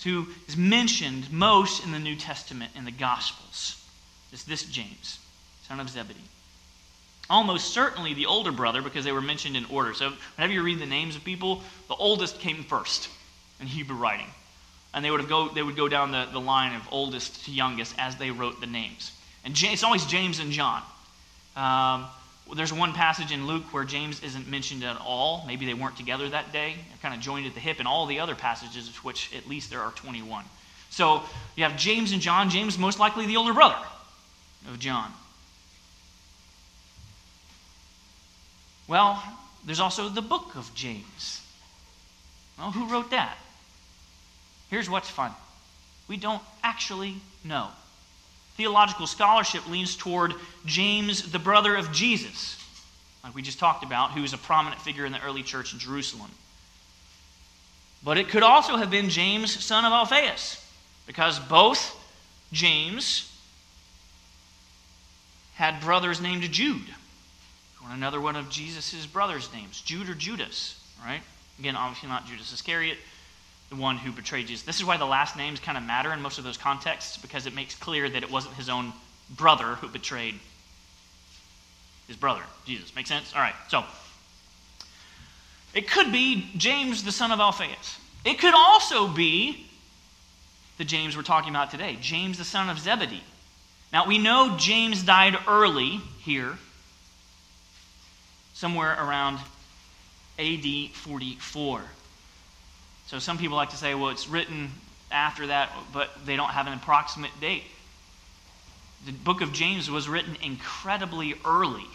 [0.04, 3.84] who is mentioned most in the New Testament in the Gospels,
[4.32, 5.18] is this James,
[5.66, 6.20] son of Zebedee.
[7.28, 9.94] Almost certainly the older brother because they were mentioned in order.
[9.94, 13.08] So whenever you read the names of people, the oldest came first
[13.60, 14.26] in Hebrew writing.
[14.92, 17.94] And they would, go, they would go down the, the line of oldest to youngest
[17.98, 19.12] as they wrote the names.
[19.44, 20.82] And James, it's always James and John.
[21.56, 22.06] Um,
[22.54, 25.44] there's one passage in Luke where James isn't mentioned at all.
[25.46, 26.74] Maybe they weren't together that day.
[26.74, 27.78] They're kind of joined at the hip.
[27.78, 30.44] And all the other passages, of which at least there are 21.
[30.90, 31.22] So
[31.56, 32.50] you have James and John.
[32.50, 33.78] James, most likely the older brother
[34.68, 35.12] of John.
[38.88, 39.22] Well,
[39.64, 41.42] there's also the book of James.
[42.58, 43.38] Well, who wrote that?
[44.68, 45.32] Here's what's fun
[46.08, 47.68] we don't actually know.
[48.60, 50.34] Theological scholarship leans toward
[50.66, 52.62] James, the brother of Jesus,
[53.24, 55.78] like we just talked about, who was a prominent figure in the early church in
[55.78, 56.30] Jerusalem.
[58.04, 60.62] But it could also have been James, son of Alphaeus,
[61.06, 61.98] because both
[62.52, 63.34] James
[65.54, 66.94] had brothers named Jude.
[67.88, 71.22] Another one of Jesus' brothers' names, Jude or Judas, right?
[71.58, 72.98] Again, obviously not Judas Iscariot,
[73.70, 74.64] the one who betrayed Jesus.
[74.64, 77.46] This is why the last names kind of matter in most of those contexts, because
[77.46, 78.92] it makes clear that it wasn't his own
[79.30, 80.34] brother who betrayed
[82.08, 82.94] his brother, Jesus.
[82.96, 83.32] Make sense?
[83.34, 83.84] All right, so
[85.72, 87.98] it could be James, the son of Alphaeus.
[88.24, 89.66] It could also be
[90.78, 93.22] the James we're talking about today, James, the son of Zebedee.
[93.92, 96.58] Now, we know James died early here,
[98.54, 99.38] somewhere around
[100.38, 101.82] AD 44.
[103.10, 104.70] So some people like to say, well, it's written
[105.10, 107.64] after that, but they don't have an approximate date.
[109.04, 111.88] The book of James was written incredibly early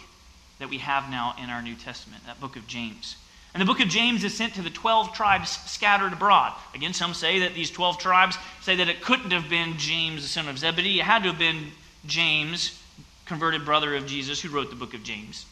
[0.58, 3.16] that we have now in our New Testament, that book of James.
[3.54, 6.52] And the book of James is sent to the 12 tribes scattered abroad.
[6.74, 10.28] Again, some say that these 12 tribes say that it couldn't have been James, the
[10.28, 11.00] son of Zebedee.
[11.00, 11.68] It had to have been
[12.04, 12.78] James,
[13.24, 15.46] converted brother of Jesus, who wrote the book of James.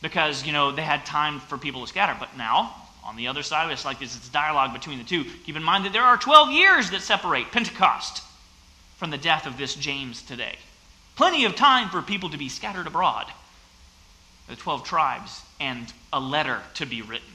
[0.00, 2.16] Because, you know, they had time for people to scatter.
[2.20, 2.72] But now,
[3.04, 5.24] on the other side, it's like this it's dialogue between the two.
[5.24, 8.22] Keep in mind that there are 12 years that separate Pentecost
[8.96, 10.56] from the death of this James today.
[11.16, 13.26] Plenty of time for people to be scattered abroad.
[14.48, 17.28] The 12 tribes and a letter to be written.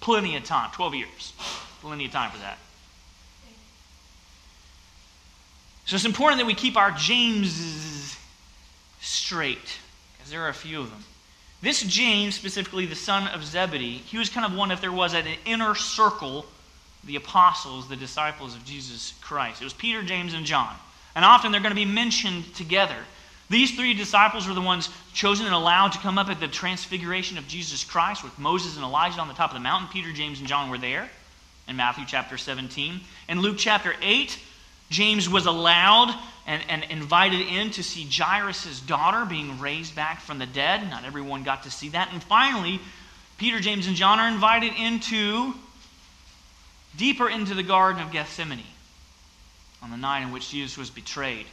[0.00, 0.70] Plenty of time.
[0.72, 1.32] 12 years.
[1.80, 2.58] Plenty of time for that.
[5.86, 8.16] So it's important that we keep our Jameses
[9.00, 9.78] straight,
[10.12, 11.02] because there are a few of them.
[11.60, 15.14] This James, specifically the son of Zebedee, he was kind of one, if there was,
[15.14, 16.46] an inner circle,
[17.04, 19.60] the apostles, the disciples of Jesus Christ.
[19.60, 20.74] It was Peter, James, and John.
[21.16, 22.96] And often they're going to be mentioned together.
[23.50, 27.38] These three disciples were the ones chosen and allowed to come up at the transfiguration
[27.38, 29.88] of Jesus Christ with Moses and Elijah on the top of the mountain.
[29.90, 31.10] Peter, James, and John were there
[31.66, 33.00] in Matthew chapter 17.
[33.28, 34.38] In Luke chapter 8,
[34.90, 36.14] James was allowed
[36.48, 40.88] and, and invited in to see Jairus' daughter being raised back from the dead.
[40.88, 42.08] Not everyone got to see that.
[42.10, 42.80] And finally,
[43.36, 45.52] Peter, James, and John are invited into
[46.96, 48.62] deeper into the Garden of Gethsemane
[49.82, 51.46] on the night in which Jesus was betrayed.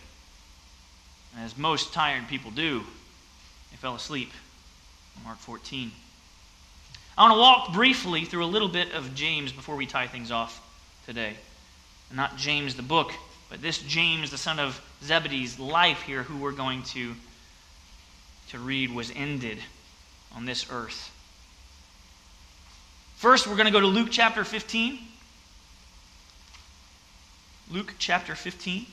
[1.36, 2.82] And as most tired people do,
[3.72, 4.32] they fell asleep.
[5.26, 5.92] Mark 14.
[7.18, 10.32] I want to walk briefly through a little bit of James before we tie things
[10.32, 10.62] off
[11.06, 11.36] today.
[12.14, 13.12] Not James the book,
[13.56, 17.16] but this James, the son of Zebedee's life here, who we're going to,
[18.50, 19.60] to read, was ended
[20.36, 21.10] on this earth.
[23.16, 25.00] First, we're going to go to Luke chapter 15.
[27.72, 28.88] Luke chapter 15.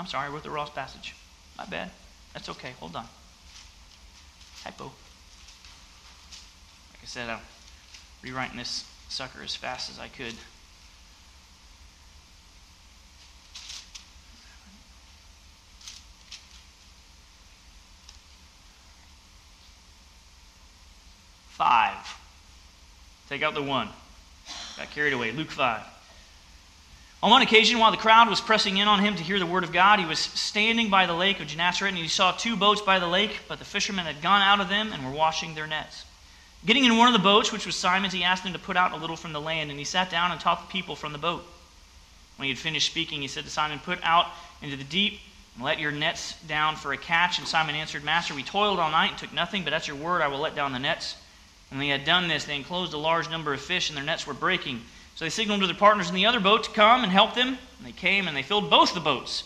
[0.00, 1.14] I'm sorry, I wrote the Ross passage.
[1.58, 1.90] My bad.
[2.32, 2.72] That's okay.
[2.80, 3.04] Hold on.
[4.64, 4.84] Typo.
[4.84, 4.92] Like
[7.02, 7.40] I said, I'm
[8.22, 10.32] rewriting this sucker as fast as I could.
[21.50, 22.18] Five.
[23.28, 23.90] Take out the one.
[24.78, 25.30] Got carried away.
[25.32, 25.82] Luke 5.
[27.22, 29.62] On one occasion, while the crowd was pressing in on him to hear the word
[29.62, 32.80] of God, he was standing by the lake of Gennesaret, and he saw two boats
[32.80, 35.66] by the lake, but the fishermen had gone out of them and were washing their
[35.66, 36.06] nets.
[36.64, 38.92] Getting in one of the boats, which was Simon's, he asked him to put out
[38.92, 41.18] a little from the land, and he sat down and taught the people from the
[41.18, 41.44] boat.
[42.36, 44.26] When he had finished speaking, he said to Simon, Put out
[44.62, 45.20] into the deep
[45.56, 47.38] and let your nets down for a catch.
[47.38, 50.22] And Simon answered, Master, we toiled all night and took nothing, but at your word
[50.22, 51.16] I will let down the nets.
[51.68, 54.26] When they had done this, they enclosed a large number of fish, and their nets
[54.26, 54.80] were breaking.
[55.20, 57.48] So they signaled to their partners in the other boat to come and help them.
[57.48, 59.44] And they came and they filled both the boats,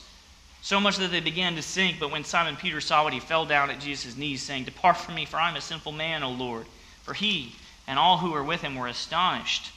[0.62, 1.98] so much that they began to sink.
[1.98, 5.16] But when Simon Peter saw it, he fell down at Jesus' knees, saying, Depart from
[5.16, 6.66] me, for I am a sinful man, O Lord.
[7.02, 7.56] For he
[7.88, 9.72] and all who were with him were astonished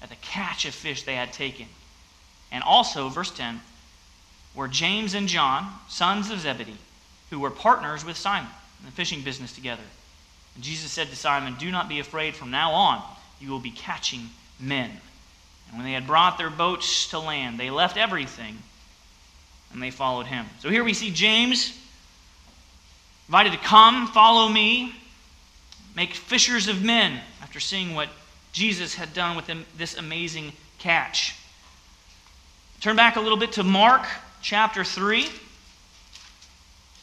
[0.00, 1.66] at the catch of fish they had taken.
[2.50, 3.60] And also, verse 10,
[4.54, 6.78] were James and John, sons of Zebedee,
[7.28, 9.82] who were partners with Simon in the fishing business together.
[10.54, 12.34] And Jesus said to Simon, Do not be afraid.
[12.34, 13.02] From now on,
[13.38, 14.98] you will be catching men.
[15.70, 18.58] And when they had brought their boats to land, they left everything
[19.72, 20.46] and they followed him.
[20.60, 21.78] So here we see James
[23.28, 24.94] invited to come, follow me,
[25.94, 28.08] make fishers of men after seeing what
[28.52, 29.48] Jesus had done with
[29.78, 31.36] this amazing catch.
[32.80, 34.06] Turn back a little bit to Mark
[34.42, 35.28] chapter 3.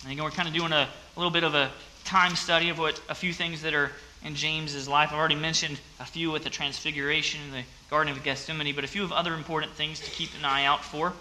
[0.03, 1.72] And again, we're kind of doing a, a little bit of a
[2.03, 3.91] time study of what a few things that are
[4.26, 5.09] in James's life.
[5.11, 8.88] I've already mentioned a few with the transfiguration in the Garden of Gethsemane, but a
[8.88, 11.13] few of other important things to keep an eye out for.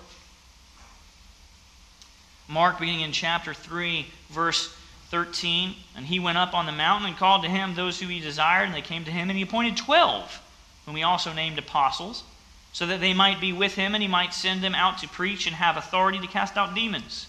[2.49, 4.75] Mark, beginning in chapter 3, verse
[5.11, 8.21] 13, and he went up on the mountain and called to him those who he
[8.21, 10.41] desired, and they came to him, and he appointed twelve,
[10.85, 12.25] whom he also named apostles,
[12.73, 15.47] so that they might be with him, and he might send them out to preach
[15.47, 17.29] and have authority to cast out demons.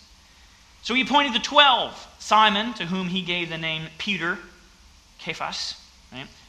[0.81, 4.39] So he appointed the twelve Simon, to whom he gave the name Peter
[5.19, 5.75] Cephas?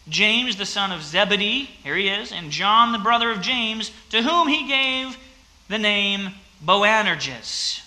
[0.09, 4.22] James, the son of Zebedee, here he is, and John, the brother of James, to
[4.22, 5.16] whom he gave
[5.68, 6.30] the name
[6.64, 7.82] Boanerges.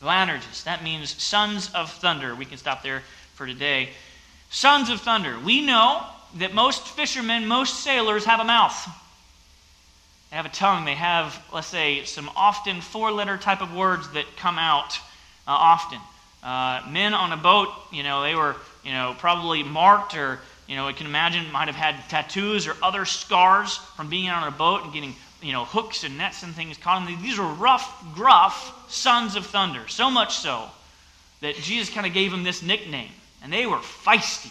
[0.00, 2.34] Boanerges, that means sons of thunder.
[2.34, 3.02] We can stop there
[3.34, 3.90] for today.
[4.50, 5.38] Sons of thunder.
[5.38, 6.04] We know
[6.36, 8.88] that most fishermen, most sailors have a mouth.
[10.30, 10.84] They have a tongue.
[10.84, 14.98] They have, let's say, some often four letter type of words that come out
[15.46, 15.98] uh, often.
[16.42, 20.76] Uh, men on a boat, you know, they were, you know, probably marked or, you
[20.76, 24.48] know, I can imagine might have had tattoos or other scars from being out on
[24.48, 27.22] a boat and getting, you know, hooks and nets and things caught them.
[27.22, 29.86] These were rough, gruff sons of thunder.
[29.88, 30.68] So much so
[31.40, 33.10] that Jesus kind of gave them this nickname.
[33.42, 34.50] And they were feisty.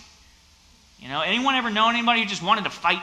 [0.99, 3.01] You know, anyone ever known anybody who just wanted to fight?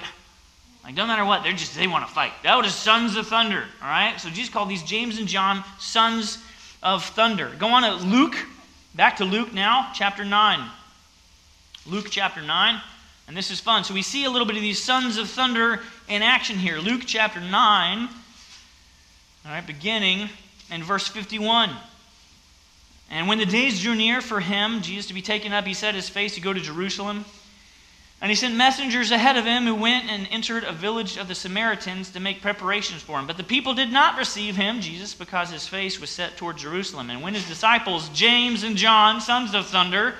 [0.84, 2.32] Like, no matter what, they're just, they want to fight.
[2.44, 4.18] That was sons of thunder, all right?
[4.20, 6.38] So Jesus called these James and John sons
[6.82, 7.50] of thunder.
[7.58, 8.36] Go on to Luke,
[8.94, 10.70] back to Luke now, chapter 9.
[11.86, 12.80] Luke chapter 9.
[13.28, 13.84] And this is fun.
[13.84, 16.78] So we see a little bit of these sons of thunder in action here.
[16.78, 18.08] Luke chapter 9,
[19.44, 20.30] all right, beginning
[20.72, 21.70] in verse 51.
[23.10, 25.94] And when the days drew near for him, Jesus, to be taken up, he set
[25.94, 27.26] his face to go to Jerusalem.
[28.20, 31.34] And he sent messengers ahead of him who went and entered a village of the
[31.34, 33.26] Samaritans to make preparations for him.
[33.26, 37.10] But the people did not receive him, Jesus, because his face was set toward Jerusalem.
[37.10, 40.16] And when his disciples, James and John, sons of thunder,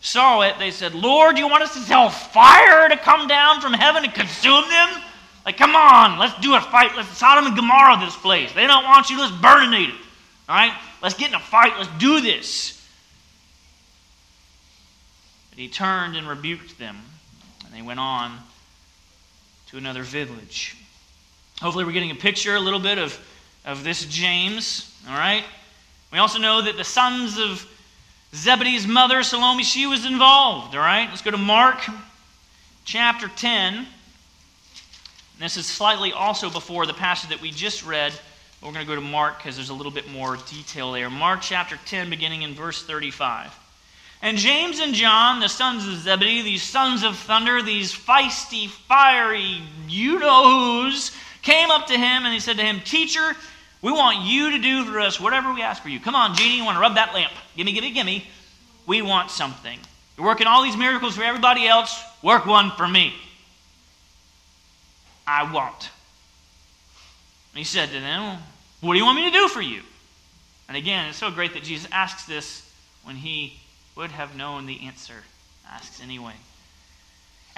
[0.00, 3.72] saw it, they said, Lord, you want us to tell fire to come down from
[3.72, 5.02] heaven and consume them?
[5.44, 6.96] Like, come on, let's do a fight.
[6.96, 8.52] Let's Sodom and Gomorrah this place.
[8.52, 9.90] They don't want you, let's burn it.
[10.48, 10.72] All right?
[11.02, 11.72] Let's get in a fight.
[11.78, 12.76] Let's do this.
[15.50, 16.98] But he turned and rebuked them,
[17.64, 18.38] and they went on
[19.68, 20.76] to another village.
[21.60, 23.18] Hopefully, we're getting a picture a little bit of,
[23.64, 24.94] of this James.
[25.08, 25.44] All right?
[26.12, 27.66] We also know that the sons of
[28.34, 30.74] Zebedee's mother, Salome, she was involved.
[30.74, 31.08] All right?
[31.08, 31.78] Let's go to Mark
[32.84, 33.86] chapter 10.
[35.38, 38.12] This is slightly also before the passage that we just read
[38.62, 41.08] we're going to go to Mark because there's a little bit more detail there.
[41.08, 43.58] Mark chapter 10, beginning in verse 35.
[44.20, 49.62] And James and John, the sons of Zebedee, these sons of thunder, these feisty, fiery,
[49.88, 53.34] you know who's, came up to him and he said to him, Teacher,
[53.82, 56.00] we want you to do for us whatever we ask for you.
[56.00, 57.32] Come on, Genie, you want to rub that lamp?
[57.56, 58.24] Gimme, gimme, gimme.
[58.86, 59.78] We want something.
[60.16, 62.02] You're working all these miracles for everybody else.
[62.22, 63.14] Work one for me.
[65.26, 65.90] I want.
[67.52, 68.38] And he said to them,
[68.80, 69.82] What do you want me to do for you?
[70.68, 72.70] And again, it's so great that Jesus asks this
[73.04, 73.58] when he
[73.96, 75.24] would have known the answer.
[75.68, 76.34] Asks anyway.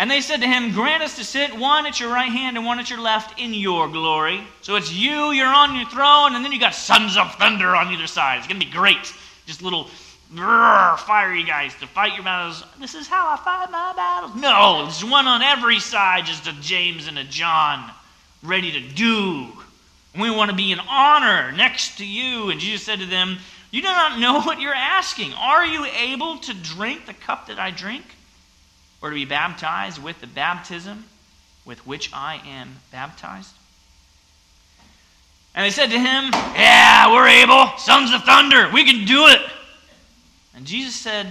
[0.02, 2.66] And they said to him, Grant us to sit one at your right hand and
[2.66, 4.42] one at your left in your glory.
[4.60, 7.86] So it's you, you're on your throne, and then you got sons of thunder on
[7.92, 8.38] either side.
[8.38, 9.14] It's going to be great.
[9.46, 9.86] Just little
[10.34, 12.64] brrr, fiery guys to fight your battles.
[12.80, 14.34] This is how I fight my battles.
[14.34, 17.88] No, there's one on every side, just a James and a John,
[18.42, 19.52] ready to do
[20.18, 22.50] we want to be in honor next to you.
[22.50, 23.38] And Jesus said to them,
[23.70, 25.32] You do not know what you're asking.
[25.34, 28.04] Are you able to drink the cup that I drink?
[29.02, 31.04] Or to be baptized with the baptism
[31.64, 33.54] with which I am baptized?
[35.54, 37.76] And they said to him, Yeah, we're able.
[37.78, 39.40] Sons of thunder, we can do it.
[40.54, 41.28] And Jesus said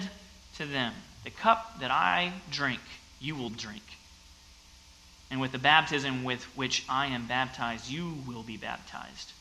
[0.57, 0.93] to them,
[1.23, 2.81] The cup that I drink,
[3.19, 3.83] you will drink
[5.31, 9.31] and with the baptism with which I am baptized, you will be baptized.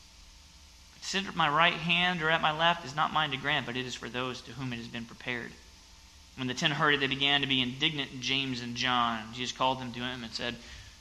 [0.95, 3.65] But sit at my right hand or at my left is not mine to grant,
[3.65, 5.51] but it is for those to whom it has been prepared.
[6.37, 9.23] When the ten heard it, they began to be indignant, James and John.
[9.33, 10.55] Jesus called them to him and said,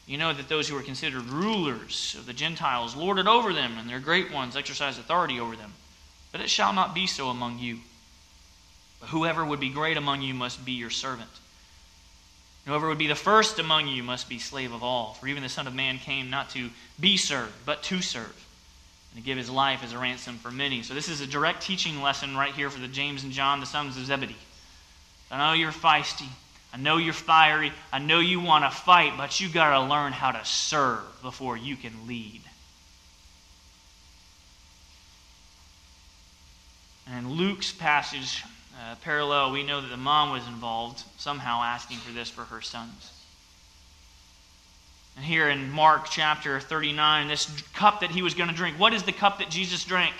[0.07, 3.78] You know that those who are considered rulers of the Gentiles lord it over them,
[3.78, 5.74] and their great ones exercise authority over them.
[6.33, 7.78] But it shall not be so among you.
[9.01, 11.31] But whoever would be great among you must be your servant.
[12.66, 15.14] Whoever would be the first among you must be slave of all.
[15.14, 18.47] For even the Son of Man came not to be served, but to serve,
[19.11, 20.83] and to give his life as a ransom for many.
[20.83, 23.66] So, this is a direct teaching lesson right here for the James and John, the
[23.66, 24.37] sons of Zebedee.
[25.31, 26.28] I know you're feisty.
[26.72, 27.72] I know you're fiery.
[27.93, 31.57] I know you want to fight, but you got to learn how to serve before
[31.57, 32.43] you can lead.
[37.09, 38.45] And in Luke's passage,
[38.81, 42.61] uh, parallel, we know that the mom was involved, somehow asking for this for her
[42.61, 43.12] sons.
[45.16, 48.95] And here in Mark chapter 39, this cup that he was going to drink, what
[48.95, 50.14] is the cup that Jesus drank?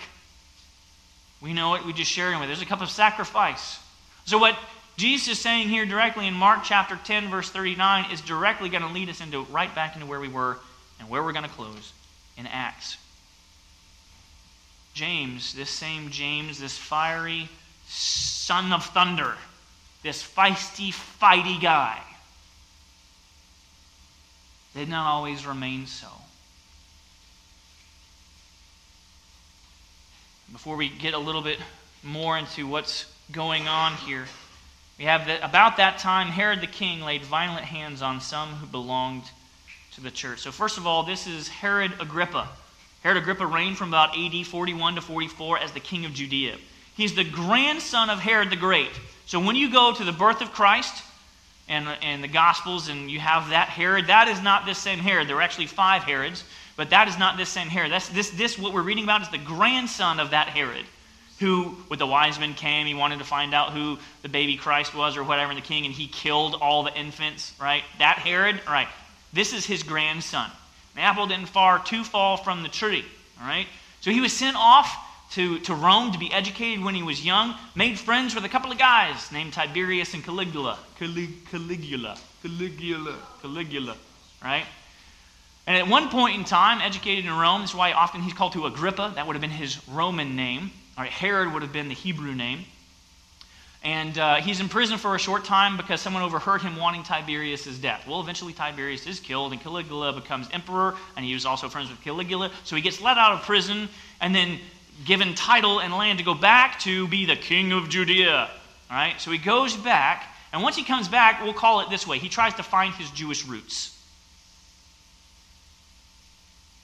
[1.41, 2.49] We know it, we just share it with.
[2.49, 3.79] There's a cup of sacrifice.
[4.27, 4.59] So, what
[4.97, 8.89] Jesus is saying here directly in Mark chapter 10, verse 39, is directly going to
[8.89, 10.59] lead us into right back into where we were
[10.99, 11.93] and where we're going to close
[12.37, 12.97] in Acts.
[14.93, 17.49] James, this same James, this fiery,
[17.87, 19.37] son of thunder,
[20.03, 22.01] this feisty, fighty guy,
[24.75, 26.09] did not always remain so.
[30.53, 31.59] Before we get a little bit
[32.03, 34.27] more into what's going on here,
[35.01, 38.67] We have that about that time, Herod the king laid violent hands on some who
[38.67, 39.23] belonged
[39.95, 40.41] to the church.
[40.41, 42.47] So, first of all, this is Herod Agrippa.
[43.03, 46.59] Herod Agrippa reigned from about AD 41 to 44 as the king of Judea.
[46.99, 48.91] He's the grandson of Herod the Great.
[49.25, 51.03] So, when you go to the birth of Christ
[51.67, 55.29] and, and the Gospels and you have that Herod, that is not this same Herod.
[55.29, 56.45] There are actually five Herods,
[56.77, 57.91] but that is not this same Herod.
[57.91, 60.85] That's, this, this, what we're reading about, is the grandson of that Herod
[61.41, 64.95] who, with the wise men came, he wanted to find out who the baby Christ
[64.95, 67.83] was or whatever, and the king, and he killed all the infants, right?
[67.99, 68.89] That Herod, right,
[69.33, 70.51] this is his grandson.
[70.97, 73.05] Apple didn't far too fall from the tree,
[73.41, 73.67] all right?
[74.03, 74.95] So he was sent off
[75.33, 78.71] to, to Rome to be educated when he was young, made friends with a couple
[78.71, 80.79] of guys named Tiberius and Caligula.
[80.99, 82.19] Calig, Caligula.
[82.43, 83.17] Caligula.
[83.41, 83.97] Caligula,
[84.43, 84.67] right?
[85.67, 88.67] And at one point in time, educated in Rome, that's why often he's called to
[88.67, 89.13] Agrippa.
[89.15, 90.73] That would have been his Roman name.
[91.01, 92.67] All right, Herod would have been the Hebrew name.
[93.83, 97.79] And uh, he's in prison for a short time because someone overheard him wanting Tiberius'
[97.79, 98.07] death.
[98.07, 102.03] Well, eventually Tiberius is killed, and Caligula becomes emperor, and he was also friends with
[102.03, 102.51] Caligula.
[102.65, 103.89] So he gets let out of prison
[104.21, 104.59] and then
[105.07, 108.51] given title and land to go back to be the king of Judea.
[108.91, 112.07] All right, so he goes back, and once he comes back, we'll call it this
[112.07, 114.00] way he tries to find his Jewish roots.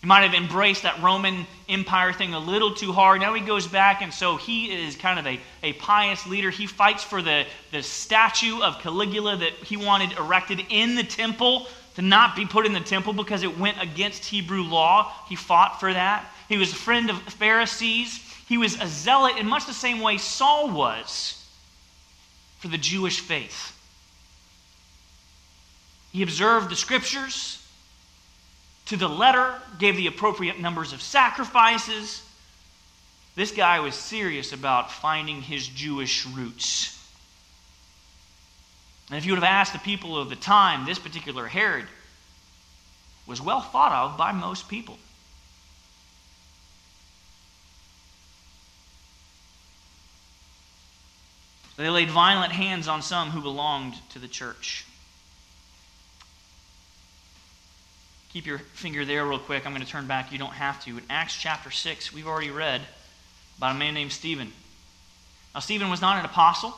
[0.00, 3.20] He might have embraced that Roman Empire thing a little too hard.
[3.20, 6.50] Now he goes back, and so he is kind of a, a pious leader.
[6.50, 11.66] He fights for the, the statue of Caligula that he wanted erected in the temple
[11.96, 15.12] to not be put in the temple because it went against Hebrew law.
[15.28, 16.26] He fought for that.
[16.48, 18.20] He was a friend of Pharisees.
[18.46, 21.42] He was a zealot in much the same way Saul was
[22.58, 23.72] for the Jewish faith.
[26.12, 27.65] He observed the scriptures
[28.86, 32.22] to the letter, gave the appropriate numbers of sacrifices.
[33.34, 36.92] This guy was serious about finding his Jewish roots.
[39.10, 41.86] And if you would have asked the people of the time, this particular Herod
[43.26, 44.98] was well thought of by most people.
[51.76, 54.86] They laid violent hands on some who belonged to the church.
[58.36, 59.64] Keep your finger there real quick.
[59.64, 60.30] I'm going to turn back.
[60.30, 60.90] You don't have to.
[60.90, 62.82] In Acts chapter 6, we've already read
[63.56, 64.52] about a man named Stephen.
[65.54, 66.74] Now, Stephen was not an apostle.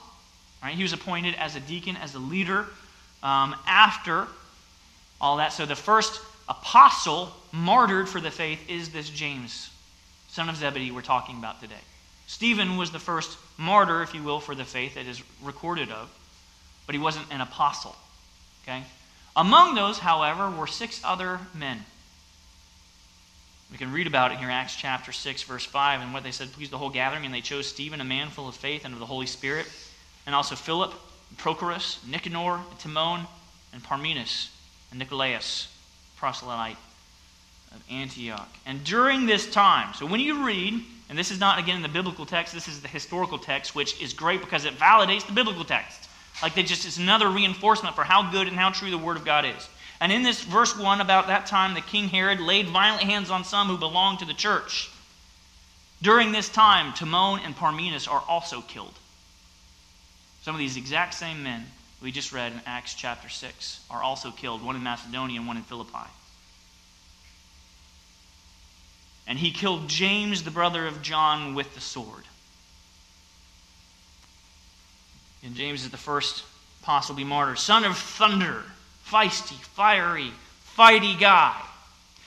[0.63, 0.77] Right?
[0.77, 2.65] He was appointed as a deacon, as a leader
[3.25, 4.29] um, after
[5.21, 5.53] all that.
[5.53, 9.69] So the first apostle martyred for the faith is this James,
[10.29, 11.75] son of Zebedee, we're talking about today.
[12.29, 16.09] Stephen was the first martyr, if you will, for the faith that is recorded of,
[16.87, 17.97] but he wasn't an apostle.
[18.63, 18.85] Okay?
[19.39, 21.85] Among those, however, were six other men.
[23.71, 26.33] We can read about it here in Acts chapter 6, verse 5, and what they
[26.33, 28.93] said pleased the whole gathering, and they chose Stephen, a man full of faith and
[28.93, 29.67] of the Holy Spirit,
[30.27, 30.93] and also Philip,
[31.29, 33.29] and Prochorus, Nicanor, and Timon,
[33.73, 34.49] and Parmenas,
[34.91, 35.69] and Nicolaus,
[36.17, 36.77] proselyte
[37.71, 38.49] of Antioch.
[38.67, 41.89] And during this time, so when you read, and this is not again in the
[41.89, 45.65] biblical text, this is the historical text, which is great because it validates the biblical
[45.65, 46.08] text.
[46.43, 49.25] Like they just, it's another reinforcement for how good and how true the Word of
[49.25, 49.69] God is.
[50.01, 53.45] And in this verse 1, about that time, the King Herod laid violent hands on
[53.45, 54.91] some who belonged to the church.
[56.01, 58.95] During this time, Timon and Parmenas are also killed.
[60.43, 61.67] Some of these exact same men
[62.01, 65.57] we just read in Acts chapter 6 are also killed, one in Macedonia and one
[65.57, 66.09] in Philippi.
[69.27, 72.25] And he killed James, the brother of John, with the sword.
[75.43, 76.45] And James is the first
[76.83, 77.57] possibly martyr.
[77.57, 78.63] Son of thunder,
[79.07, 80.33] feisty, fiery,
[80.77, 81.55] fighty guy.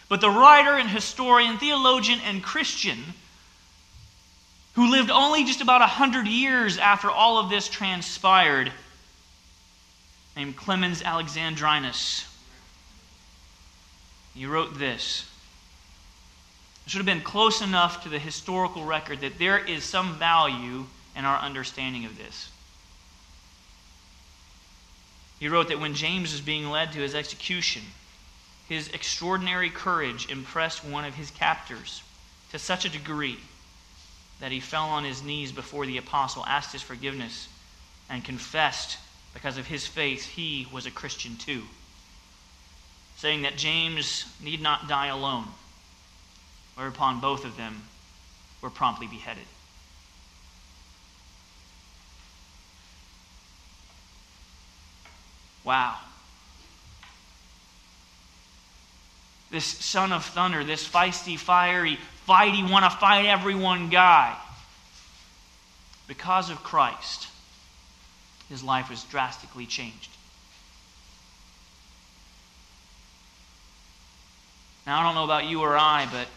[0.09, 2.99] But the writer and historian, theologian, and Christian
[4.73, 8.71] who lived only just about a hundred years after all of this transpired,
[10.35, 12.25] named Clemens Alexandrinus.
[14.33, 15.29] He wrote this.
[16.85, 20.85] It should have been close enough to the historical record that there is some value
[21.17, 22.49] in our understanding of this.
[25.41, 27.81] He wrote that when James was being led to his execution,
[28.69, 32.03] his extraordinary courage impressed one of his captors
[32.51, 33.39] to such a degree
[34.39, 37.47] that he fell on his knees before the apostle, asked his forgiveness,
[38.07, 38.99] and confessed
[39.33, 41.63] because of his faith he was a Christian too,
[43.17, 45.47] saying that James need not die alone,
[46.75, 47.81] whereupon both of them
[48.61, 49.47] were promptly beheaded.
[55.63, 55.97] Wow.
[59.51, 64.37] This son of thunder, this feisty, fiery, fighty, want to fight everyone guy.
[66.07, 67.27] Because of Christ,
[68.49, 70.09] his life was drastically changed.
[74.85, 76.27] Now, I don't know about you or I, but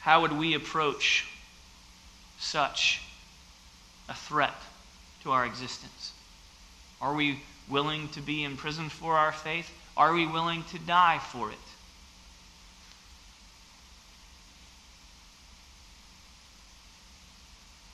[0.00, 1.26] how would we approach
[2.38, 3.02] such
[4.08, 4.54] a threat
[5.22, 6.12] to our existence?
[7.00, 7.40] Are we
[7.70, 9.70] willing to be imprisoned for our faith?
[9.96, 11.56] Are we willing to die for it?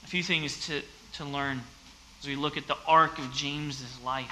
[0.05, 0.83] A few things to,
[1.15, 1.61] to learn
[2.21, 4.31] as we look at the arc of James's life.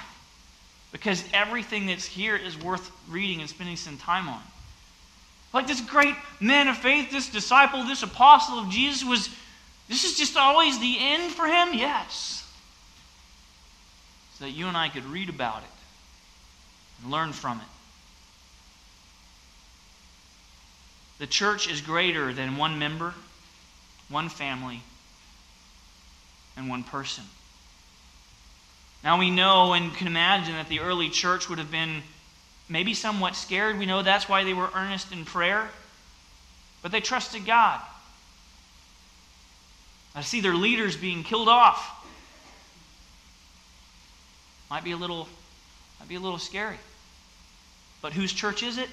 [0.91, 4.41] Because everything that's here is worth reading and spending some time on.
[5.53, 9.29] Like this great man of faith, this disciple, this apostle of Jesus was,
[9.89, 11.73] this is just always the end for him?
[11.73, 12.44] Yes.
[14.37, 15.69] So that you and I could read about it
[17.01, 17.67] and learn from it.
[21.19, 23.13] The church is greater than one member,
[24.09, 24.81] one family,
[26.57, 27.23] and one person.
[29.03, 32.01] Now we know and can imagine that the early church would have been
[32.67, 33.77] maybe somewhat scared.
[33.77, 35.69] We know that's why they were earnest in prayer.
[36.81, 37.81] But they trusted God.
[40.13, 41.94] I see their leaders being killed off.
[44.69, 45.27] Might be a little
[45.99, 46.77] might be a little scary.
[48.01, 48.89] But whose church is it?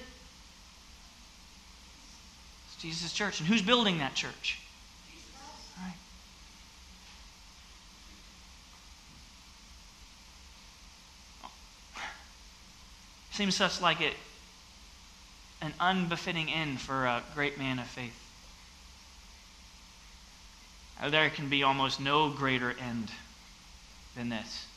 [2.67, 3.39] It's Jesus' church.
[3.39, 4.59] And who's building that church?
[5.77, 5.93] Right.
[13.31, 14.13] Seems such like it
[15.61, 18.19] an unbefitting end for a great man of faith.
[21.07, 23.11] There can be almost no greater end
[24.15, 24.67] than this.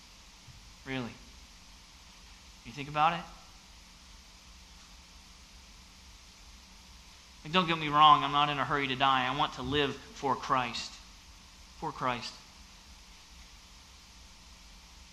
[0.86, 1.10] Really.
[2.64, 3.24] You think about it?
[7.44, 9.26] And don't get me wrong, I'm not in a hurry to die.
[9.28, 10.92] I want to live for Christ.
[11.78, 12.32] For Christ.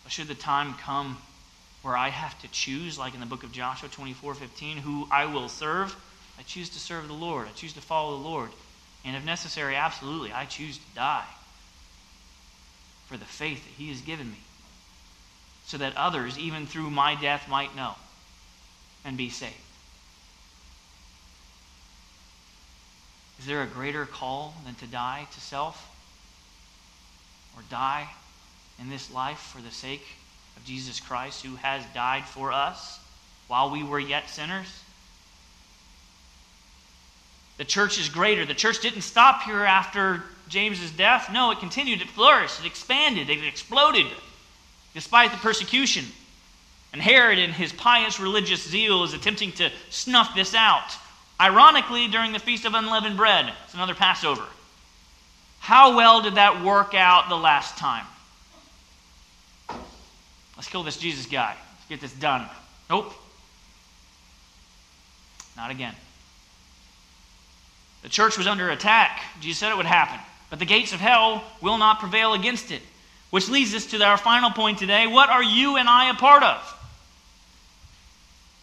[0.04, 1.18] But should the time come
[1.84, 5.26] where I have to choose, like in the book of Joshua 24 15, who I
[5.26, 5.96] will serve,
[6.40, 7.48] I choose to serve the Lord.
[7.48, 8.50] I choose to follow the Lord.
[9.06, 11.28] And if necessary, absolutely, I choose to die
[13.08, 14.38] for the faith that He has given me
[15.66, 17.96] so that others, even through my death, might know
[19.06, 19.54] and be saved.
[23.40, 25.90] Is there a greater call than to die to self
[27.56, 28.08] or die
[28.80, 30.06] in this life for the sake
[30.56, 33.00] of Jesus Christ who has died for us
[33.48, 34.84] while we were yet sinners?
[37.58, 38.46] The church is greater.
[38.46, 41.30] The church didn't stop here after James's death.
[41.32, 42.02] No, it continued.
[42.02, 42.60] It flourished.
[42.60, 43.30] It expanded.
[43.30, 44.08] It exploded
[44.94, 46.06] despite the persecution.
[46.92, 50.96] And Herod, in his pious religious zeal, is attempting to snuff this out.
[51.42, 54.46] Ironically, during the Feast of Unleavened Bread, it's another Passover.
[55.60, 58.06] How well did that work out the last time?
[60.56, 61.56] Let's kill this Jesus guy.
[61.76, 62.48] Let's get this done.
[62.90, 63.14] Nope.
[65.58, 65.96] Not again.
[68.04, 69.22] The church was under attack.
[69.40, 70.20] Jesus said it would happen.
[70.50, 72.82] But the gates of hell will not prevail against it.
[73.34, 75.08] Which leads us to our final point today.
[75.08, 76.62] What are you and I a part of?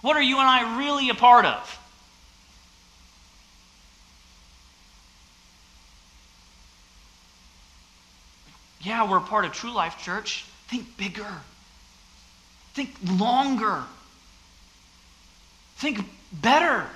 [0.00, 1.80] What are you and I really a part of?
[8.80, 10.44] Yeah, we're a part of True Life Church.
[10.68, 11.26] Think bigger.
[12.74, 13.82] Think longer.
[15.78, 16.86] Think better.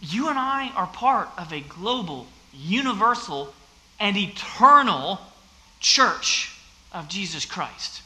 [0.00, 3.52] You and I are part of a global, universal
[4.00, 5.20] and eternal
[5.80, 6.54] church
[6.92, 8.02] of Jesus Christ.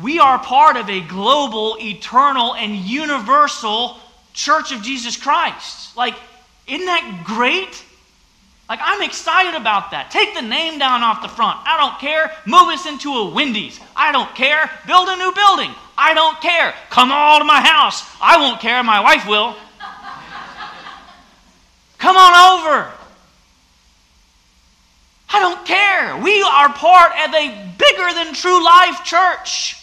[0.00, 3.98] We are part of a global, eternal, and universal
[4.32, 5.96] church of Jesus Christ.
[5.96, 6.14] Like,
[6.66, 7.84] isn't that great?
[8.68, 10.12] Like, I'm excited about that.
[10.12, 11.58] Take the name down off the front.
[11.64, 12.30] I don't care.
[12.46, 13.80] Move us into a Wendy's.
[13.96, 14.70] I don't care.
[14.86, 15.74] Build a new building.
[15.98, 16.72] I don't care.
[16.88, 18.08] Come all to my house.
[18.22, 18.82] I won't care.
[18.84, 19.56] My wife will.
[22.00, 22.90] Come on over.
[25.32, 26.16] I don't care.
[26.16, 29.76] We are part of a bigger than true life church.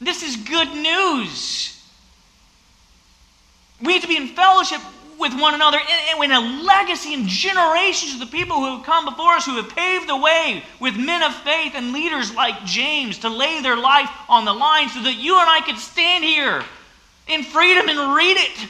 [0.00, 1.78] This is good news.
[3.80, 4.80] We need to be in fellowship
[5.18, 9.04] with one another in, in a legacy and generations of the people who have come
[9.04, 13.18] before us, who have paved the way with men of faith and leaders like James
[13.18, 16.62] to lay their life on the line so that you and I could stand here
[17.26, 18.68] in freedom and read it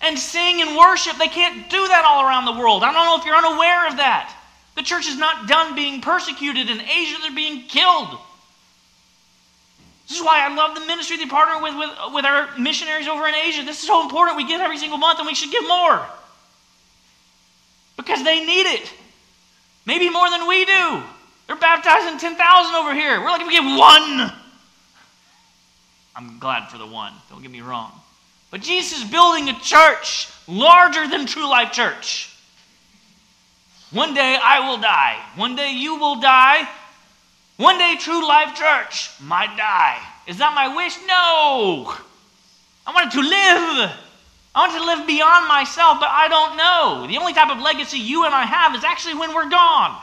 [0.00, 1.16] and sing and worship.
[1.18, 2.82] They can't do that all around the world.
[2.82, 4.34] I don't know if you're unaware of that.
[4.76, 8.18] The church is not done being persecuted in Asia, they're being killed.
[10.08, 13.26] This is why I love the ministry they partner with, with, with our missionaries over
[13.28, 13.62] in Asia.
[13.62, 14.38] This is so important.
[14.38, 16.06] We give every single month and we should give more.
[17.96, 18.90] because they need it.
[19.84, 21.02] Maybe more than we do.
[21.46, 23.20] They're baptizing 10,000 over here.
[23.20, 24.32] We're lucky we get one.
[26.16, 27.92] I'm glad for the one, don't get me wrong.
[28.50, 32.34] But Jesus is building a church larger than True Life Church.
[33.90, 35.18] One day I will die.
[35.36, 36.68] One day you will die.
[37.56, 39.98] One day True Life Church might die.
[40.26, 40.96] Is that my wish?
[41.06, 41.94] No.
[42.86, 43.92] I wanted to live.
[44.54, 47.06] I want to live beyond myself, but I don't know.
[47.06, 50.00] The only type of legacy you and I have is actually when we're gone.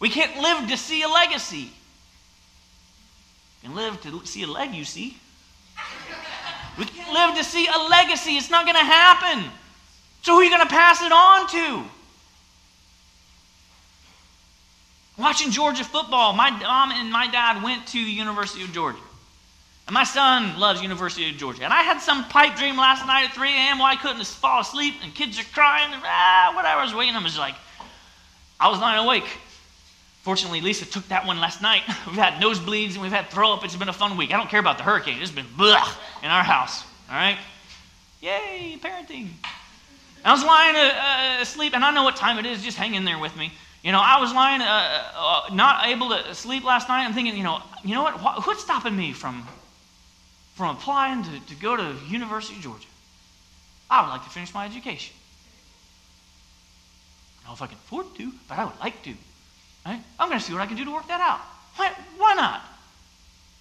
[0.00, 1.70] We can't live to see a legacy.
[3.62, 5.16] Can live to see a leg, you see.
[6.78, 8.36] We can't live to see a legacy.
[8.36, 9.50] It's not going to happen.
[10.22, 11.84] So who are you going to pass it on to?
[15.18, 19.00] Watching Georgia football, my mom and my dad went to University of Georgia.
[19.88, 21.64] And my son loves University of Georgia.
[21.64, 23.78] And I had some pipe dream last night at 3 a.m.
[23.78, 26.78] why I couldn't fall asleep and kids are crying and ah, whatever.
[26.78, 27.16] I was waiting.
[27.16, 27.54] I was like,
[28.60, 29.24] I was lying awake.
[30.22, 31.82] Fortunately, Lisa took that one last night.
[32.06, 33.64] We've had nosebleeds and we've had throw up.
[33.64, 34.32] It's been a fun week.
[34.32, 35.18] I don't care about the hurricane.
[35.22, 35.88] It's been blah
[36.22, 36.84] in our house.
[37.08, 37.38] All right?
[38.20, 39.28] Yay, parenting.
[40.24, 42.62] I was lying uh, uh, asleep, and I know what time it is.
[42.62, 43.52] Just hang in there with me.
[43.82, 47.04] You know, I was lying, uh, uh, not able to sleep last night.
[47.04, 48.46] I'm thinking, you know, you know what?
[48.46, 49.46] What's stopping me from
[50.54, 52.88] from applying to, to go to University of Georgia?
[53.88, 55.14] I would like to finish my education.
[57.40, 59.14] I don't know if I can afford to, but I would like to.
[59.86, 60.00] Right?
[60.18, 61.40] I'm going to see what I can do to work that out.
[61.76, 62.62] Why, why not?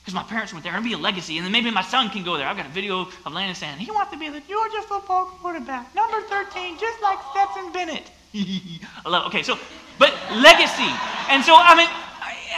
[0.02, 0.74] Because my parents went there.
[0.74, 2.48] and be a legacy, and then maybe my son can go there.
[2.48, 5.94] I've got a video of Landon saying, he wants to be the Georgia football quarterback,
[5.94, 8.10] number 13, just like Stetson Bennett.
[9.06, 9.28] I love it.
[9.28, 9.58] Okay, so,
[10.00, 10.90] but legacy.
[11.30, 11.90] And so, I mean,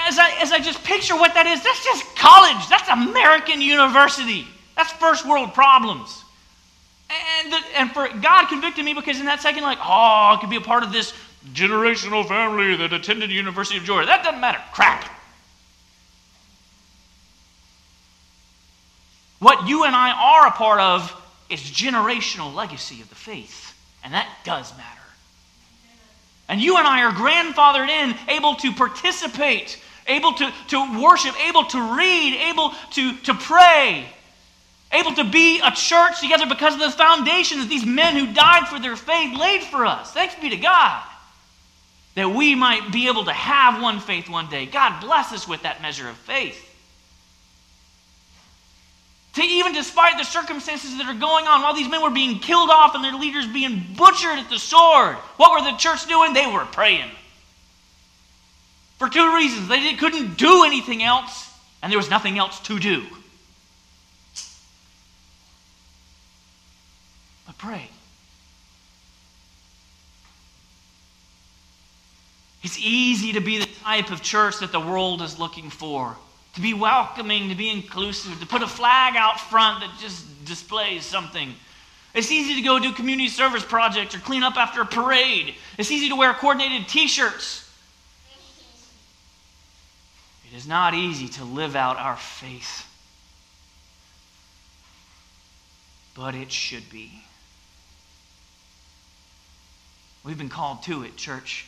[0.08, 2.68] as I, as I just picture what that is, that's just college.
[2.70, 4.46] That's American university.
[4.76, 6.24] That's first world problems.
[7.10, 10.50] And, the, and for God convicted me because in that second, like, oh, I could
[10.50, 11.14] be a part of this
[11.48, 14.06] generational family that attended the University of Georgia.
[14.06, 14.60] That doesn't matter.
[14.74, 15.10] Crap.
[19.40, 21.16] What you and I are a part of
[21.50, 23.74] is generational legacy of the faith.
[24.04, 24.86] And that does matter.
[26.50, 31.64] And you and I are grandfathered in, able to participate, able to, to worship, able
[31.66, 34.06] to read, able to, to pray,
[34.92, 38.68] able to be a church together because of the foundation that these men who died
[38.68, 40.12] for their faith laid for us.
[40.12, 41.04] Thanks be to God
[42.16, 44.66] that we might be able to have one faith one day.
[44.66, 46.66] God bless us with that measure of faith.
[49.36, 52.70] To even despite the circumstances that are going on, while these men were being killed
[52.70, 56.34] off and their leaders being butchered at the sword, what were the church doing?
[56.34, 57.10] They were praying.
[58.98, 59.70] For two reasons.
[59.70, 61.50] They couldn't do anything else,
[61.82, 63.06] and there was nothing else to do.
[67.46, 67.90] But pray.
[72.64, 76.16] It's easy to be the type of church that the world is looking for.
[76.56, 81.06] To be welcoming, to be inclusive, to put a flag out front that just displays
[81.06, 81.54] something.
[82.14, 85.56] It's easy to go do community service projects or clean up after a parade.
[85.78, 87.70] It's easy to wear coordinated t shirts.
[90.52, 92.88] It is not easy to live out our faith,
[96.16, 97.24] but it should be.
[100.24, 101.68] We've been called to it, church.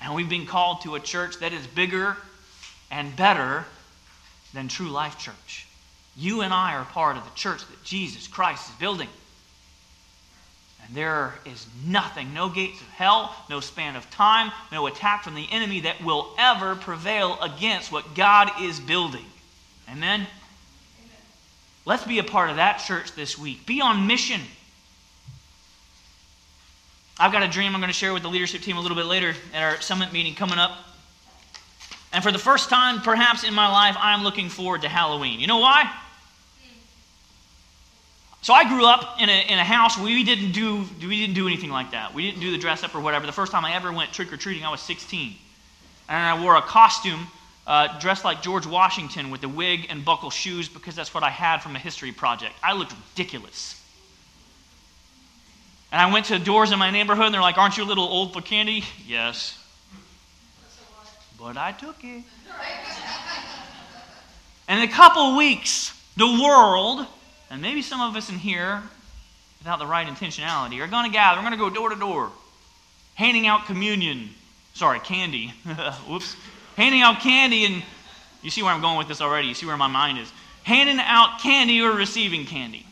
[0.00, 2.16] And we've been called to a church that is bigger
[2.90, 3.64] and better
[4.54, 5.66] than True Life Church.
[6.16, 9.08] You and I are part of the church that Jesus Christ is building.
[10.86, 15.34] And there is nothing, no gates of hell, no span of time, no attack from
[15.34, 19.24] the enemy that will ever prevail against what God is building.
[19.90, 20.20] Amen?
[20.20, 20.26] Amen?
[21.84, 23.66] Let's be a part of that church this week.
[23.66, 24.40] Be on mission.
[27.18, 29.06] I've got a dream I'm going to share with the leadership team a little bit
[29.06, 30.76] later at our summit meeting coming up.
[32.12, 35.40] And for the first time, perhaps in my life, I'm looking forward to Halloween.
[35.40, 35.90] You know why?
[38.42, 41.48] So I grew up in a, in a house we didn't do we didn't do
[41.48, 42.14] anything like that.
[42.14, 43.26] We didn't do the dress up or whatever.
[43.26, 45.34] The first time I ever went trick or treating, I was 16,
[46.08, 47.26] and I wore a costume
[47.66, 51.30] uh, dressed like George Washington with a wig and buckle shoes because that's what I
[51.30, 52.54] had from a history project.
[52.62, 53.75] I looked ridiculous.
[55.92, 58.04] And I went to doors in my neighborhood and they're like, Aren't you a little
[58.04, 58.84] old for candy?
[59.06, 59.58] Yes.
[61.38, 62.24] But I took it.
[64.68, 67.06] And in a couple weeks, the world,
[67.50, 68.82] and maybe some of us in here,
[69.60, 71.40] without the right intentionality, are going to gather.
[71.40, 72.30] We're going to go door to door,
[73.14, 74.30] handing out communion.
[74.74, 75.48] Sorry, candy.
[76.08, 76.36] Whoops.
[76.76, 77.82] Handing out candy, and
[78.42, 79.48] you see where I'm going with this already.
[79.48, 80.32] You see where my mind is.
[80.64, 82.84] Handing out candy or receiving candy.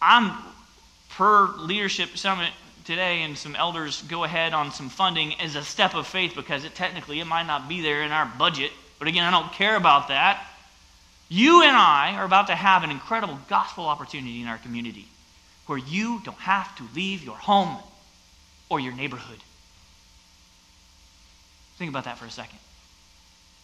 [0.00, 0.32] I'm
[1.16, 2.52] per leadership summit
[2.84, 6.64] today and some elders go ahead on some funding as a step of faith because
[6.64, 8.70] it technically it might not be there in our budget.
[8.98, 10.44] But again, I don't care about that.
[11.28, 15.06] You and I are about to have an incredible gospel opportunity in our community
[15.66, 17.78] where you don't have to leave your home
[18.68, 19.38] or your neighborhood.
[21.78, 22.58] Think about that for a second.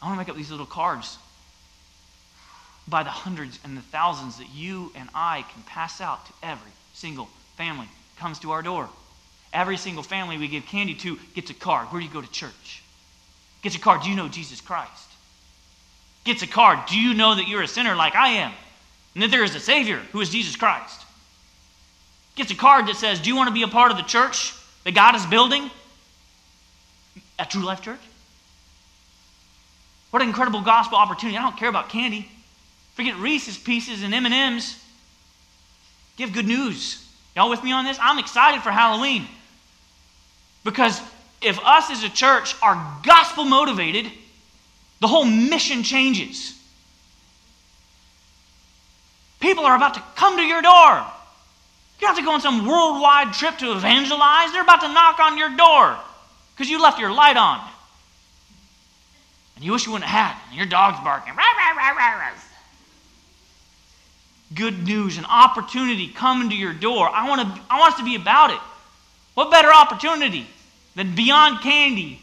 [0.01, 1.19] I want to make up these little cards
[2.89, 6.73] by the hundreds and the thousands that you and I can pass out to every
[6.95, 7.29] single
[7.61, 8.89] family comes to our door.
[9.53, 11.89] Every single family we give candy to gets a card.
[11.89, 12.83] Where do you go to church?
[13.61, 14.01] Gets a card.
[14.01, 15.09] Do you know Jesus Christ?
[16.25, 16.79] Gets a card.
[16.89, 18.53] Do you know that you're a sinner like I am?
[19.13, 21.03] And that there is a Savior who is Jesus Christ?
[22.35, 24.55] Gets a card that says, Do you want to be a part of the church
[24.85, 25.71] that God is building
[27.39, 28.01] at True Life Church?
[30.13, 31.37] What an incredible gospel opportunity.
[31.37, 32.27] I don't care about candy.
[32.95, 34.83] Forget Reese's Pieces and M&Ms.
[36.17, 37.07] Give good news.
[37.37, 37.99] Y'all with me on this?
[38.01, 39.27] I'm excited for Halloween.
[40.65, 41.01] Because
[41.41, 44.11] if us as a church are gospel motivated,
[45.01, 46.57] the whole mission changes.
[49.41, 51.07] People are about to come to your door.
[51.99, 54.53] You don't have to go on some worldwide trip to evangelize.
[54.53, 55.97] They're about to knock on your door
[56.55, 57.61] because you left your light on.
[59.57, 60.49] And you wish you wouldn't have had.
[60.49, 61.35] And your dog's barking.
[64.55, 67.09] Good news, an opportunity coming to your door.
[67.09, 68.59] I want, to, I want us to be about it.
[69.35, 70.47] What better opportunity
[70.97, 72.21] than beyond candy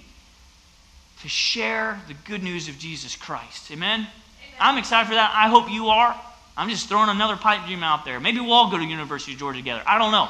[1.22, 3.72] to share the good news of Jesus Christ?
[3.72, 4.02] Amen?
[4.02, 4.10] Amen.
[4.60, 5.32] I'm excited for that.
[5.34, 6.20] I hope you are.
[6.58, 8.20] I'm just throwing another pipe dream out there.
[8.20, 9.84] Maybe we'll all go to University of Georgia together.
[9.86, 10.28] I don't know.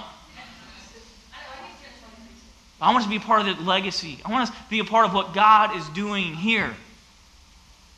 [2.80, 4.20] I want us to be a part of the legacy.
[4.24, 6.76] I want us to be a part of what God is doing here.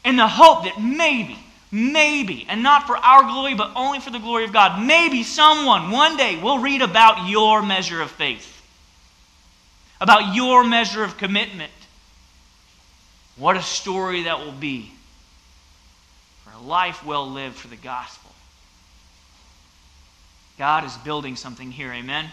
[0.05, 1.37] In the hope that maybe,
[1.71, 5.91] maybe, and not for our glory, but only for the glory of God, maybe someone
[5.91, 8.61] one day will read about your measure of faith,
[10.01, 11.71] about your measure of commitment.
[13.37, 14.91] What a story that will be
[16.43, 18.31] for a life well lived for the gospel.
[20.57, 22.25] God is building something here, amen?
[22.25, 22.31] amen?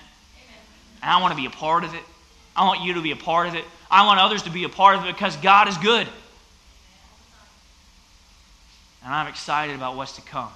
[1.01, 2.03] And I want to be a part of it.
[2.57, 3.65] I want you to be a part of it.
[3.89, 6.09] I want others to be a part of it because God is good.
[9.05, 10.51] And I'm excited about what's to come.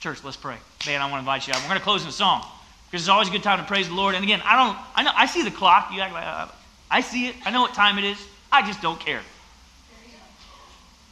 [0.00, 0.56] Church, let's pray.
[0.86, 1.60] Man, I want to invite you out.
[1.60, 2.44] We're going to close in a song
[2.90, 4.14] because it's always a good time to praise the Lord.
[4.14, 5.90] And again, I don't, I know, I see the clock.
[5.92, 6.48] You act like, uh,
[6.90, 7.36] I see it.
[7.44, 8.18] I know what time it is.
[8.52, 9.20] I just don't care.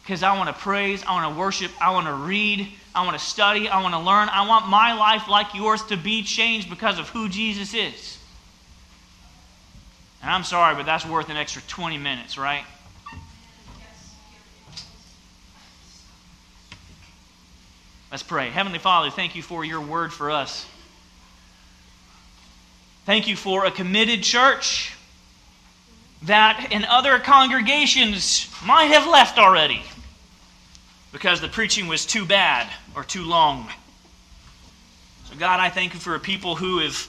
[0.02, 3.18] Because I want to praise, I want to worship, I want to read, I want
[3.18, 4.28] to study, I want to learn.
[4.28, 8.18] I want my life, like yours, to be changed because of who Jesus is.
[10.22, 12.64] And I'm sorry, but that's worth an extra 20 minutes, right?
[18.16, 18.48] Let's pray.
[18.48, 20.64] Heavenly Father, thank you for your word for us.
[23.04, 24.94] Thank you for a committed church
[26.22, 29.82] that in other congregations might have left already
[31.12, 33.68] because the preaching was too bad or too long.
[35.28, 37.08] So, God, I thank you for a people who have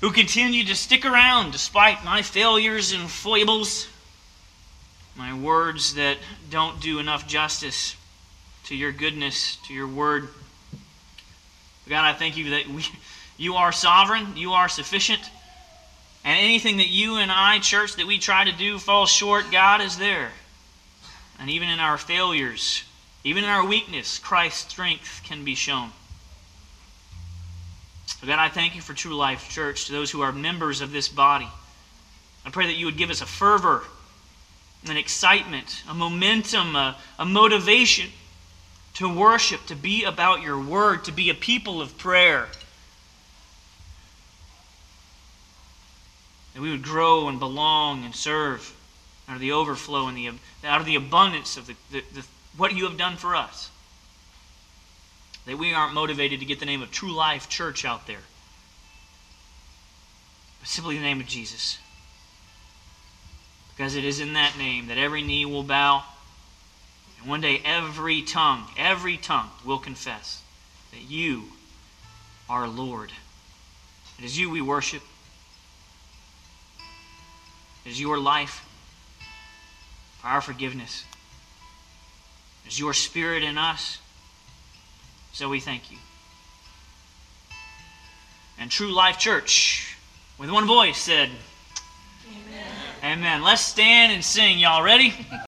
[0.00, 3.86] who continue to stick around despite my failures and foibles,
[5.14, 6.18] my words that
[6.50, 7.94] don't do enough justice
[8.66, 10.28] to your goodness, to your word.
[11.88, 12.84] God, I thank you that we,
[13.36, 15.22] you are sovereign, you are sufficient,
[16.24, 19.80] and anything that you and I, church, that we try to do falls short, God
[19.80, 20.30] is there.
[21.38, 22.82] And even in our failures,
[23.22, 25.90] even in our weakness, Christ's strength can be shown.
[28.24, 31.08] God, I thank you for True Life Church, to those who are members of this
[31.08, 31.46] body.
[32.44, 33.84] I pray that you would give us a fervor,
[34.88, 38.10] an excitement, a momentum, a, a motivation
[38.96, 42.48] to worship, to be about your word, to be a people of prayer.
[46.54, 48.74] That we would grow and belong and serve
[49.28, 50.30] out of the overflow and the,
[50.64, 52.26] out of the abundance of the, the, the,
[52.56, 53.70] what you have done for us.
[55.44, 58.24] That we aren't motivated to get the name of True Life Church out there,
[60.58, 61.76] but simply the name of Jesus.
[63.76, 66.02] Because it is in that name that every knee will bow
[67.26, 70.42] one day every tongue, every tongue will confess
[70.92, 71.44] that you
[72.48, 73.10] are Lord.
[74.18, 75.02] It is you we worship.
[77.84, 78.64] It is your life
[80.20, 81.04] for our forgiveness.
[82.64, 83.98] It is your spirit in us.
[85.32, 85.98] So we thank you.
[88.58, 89.96] And True Life Church,
[90.38, 91.28] with one voice, said,
[92.26, 93.18] Amen.
[93.18, 93.42] Amen.
[93.42, 94.58] Let's stand and sing.
[94.58, 95.12] Y'all ready?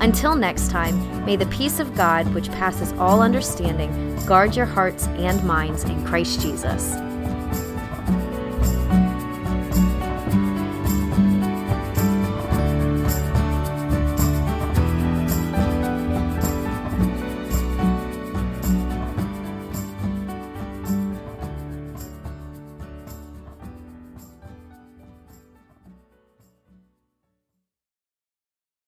[0.00, 5.06] Until next time, may the peace of God, which passes all understanding, guard your hearts
[5.06, 6.96] and minds in Christ Jesus.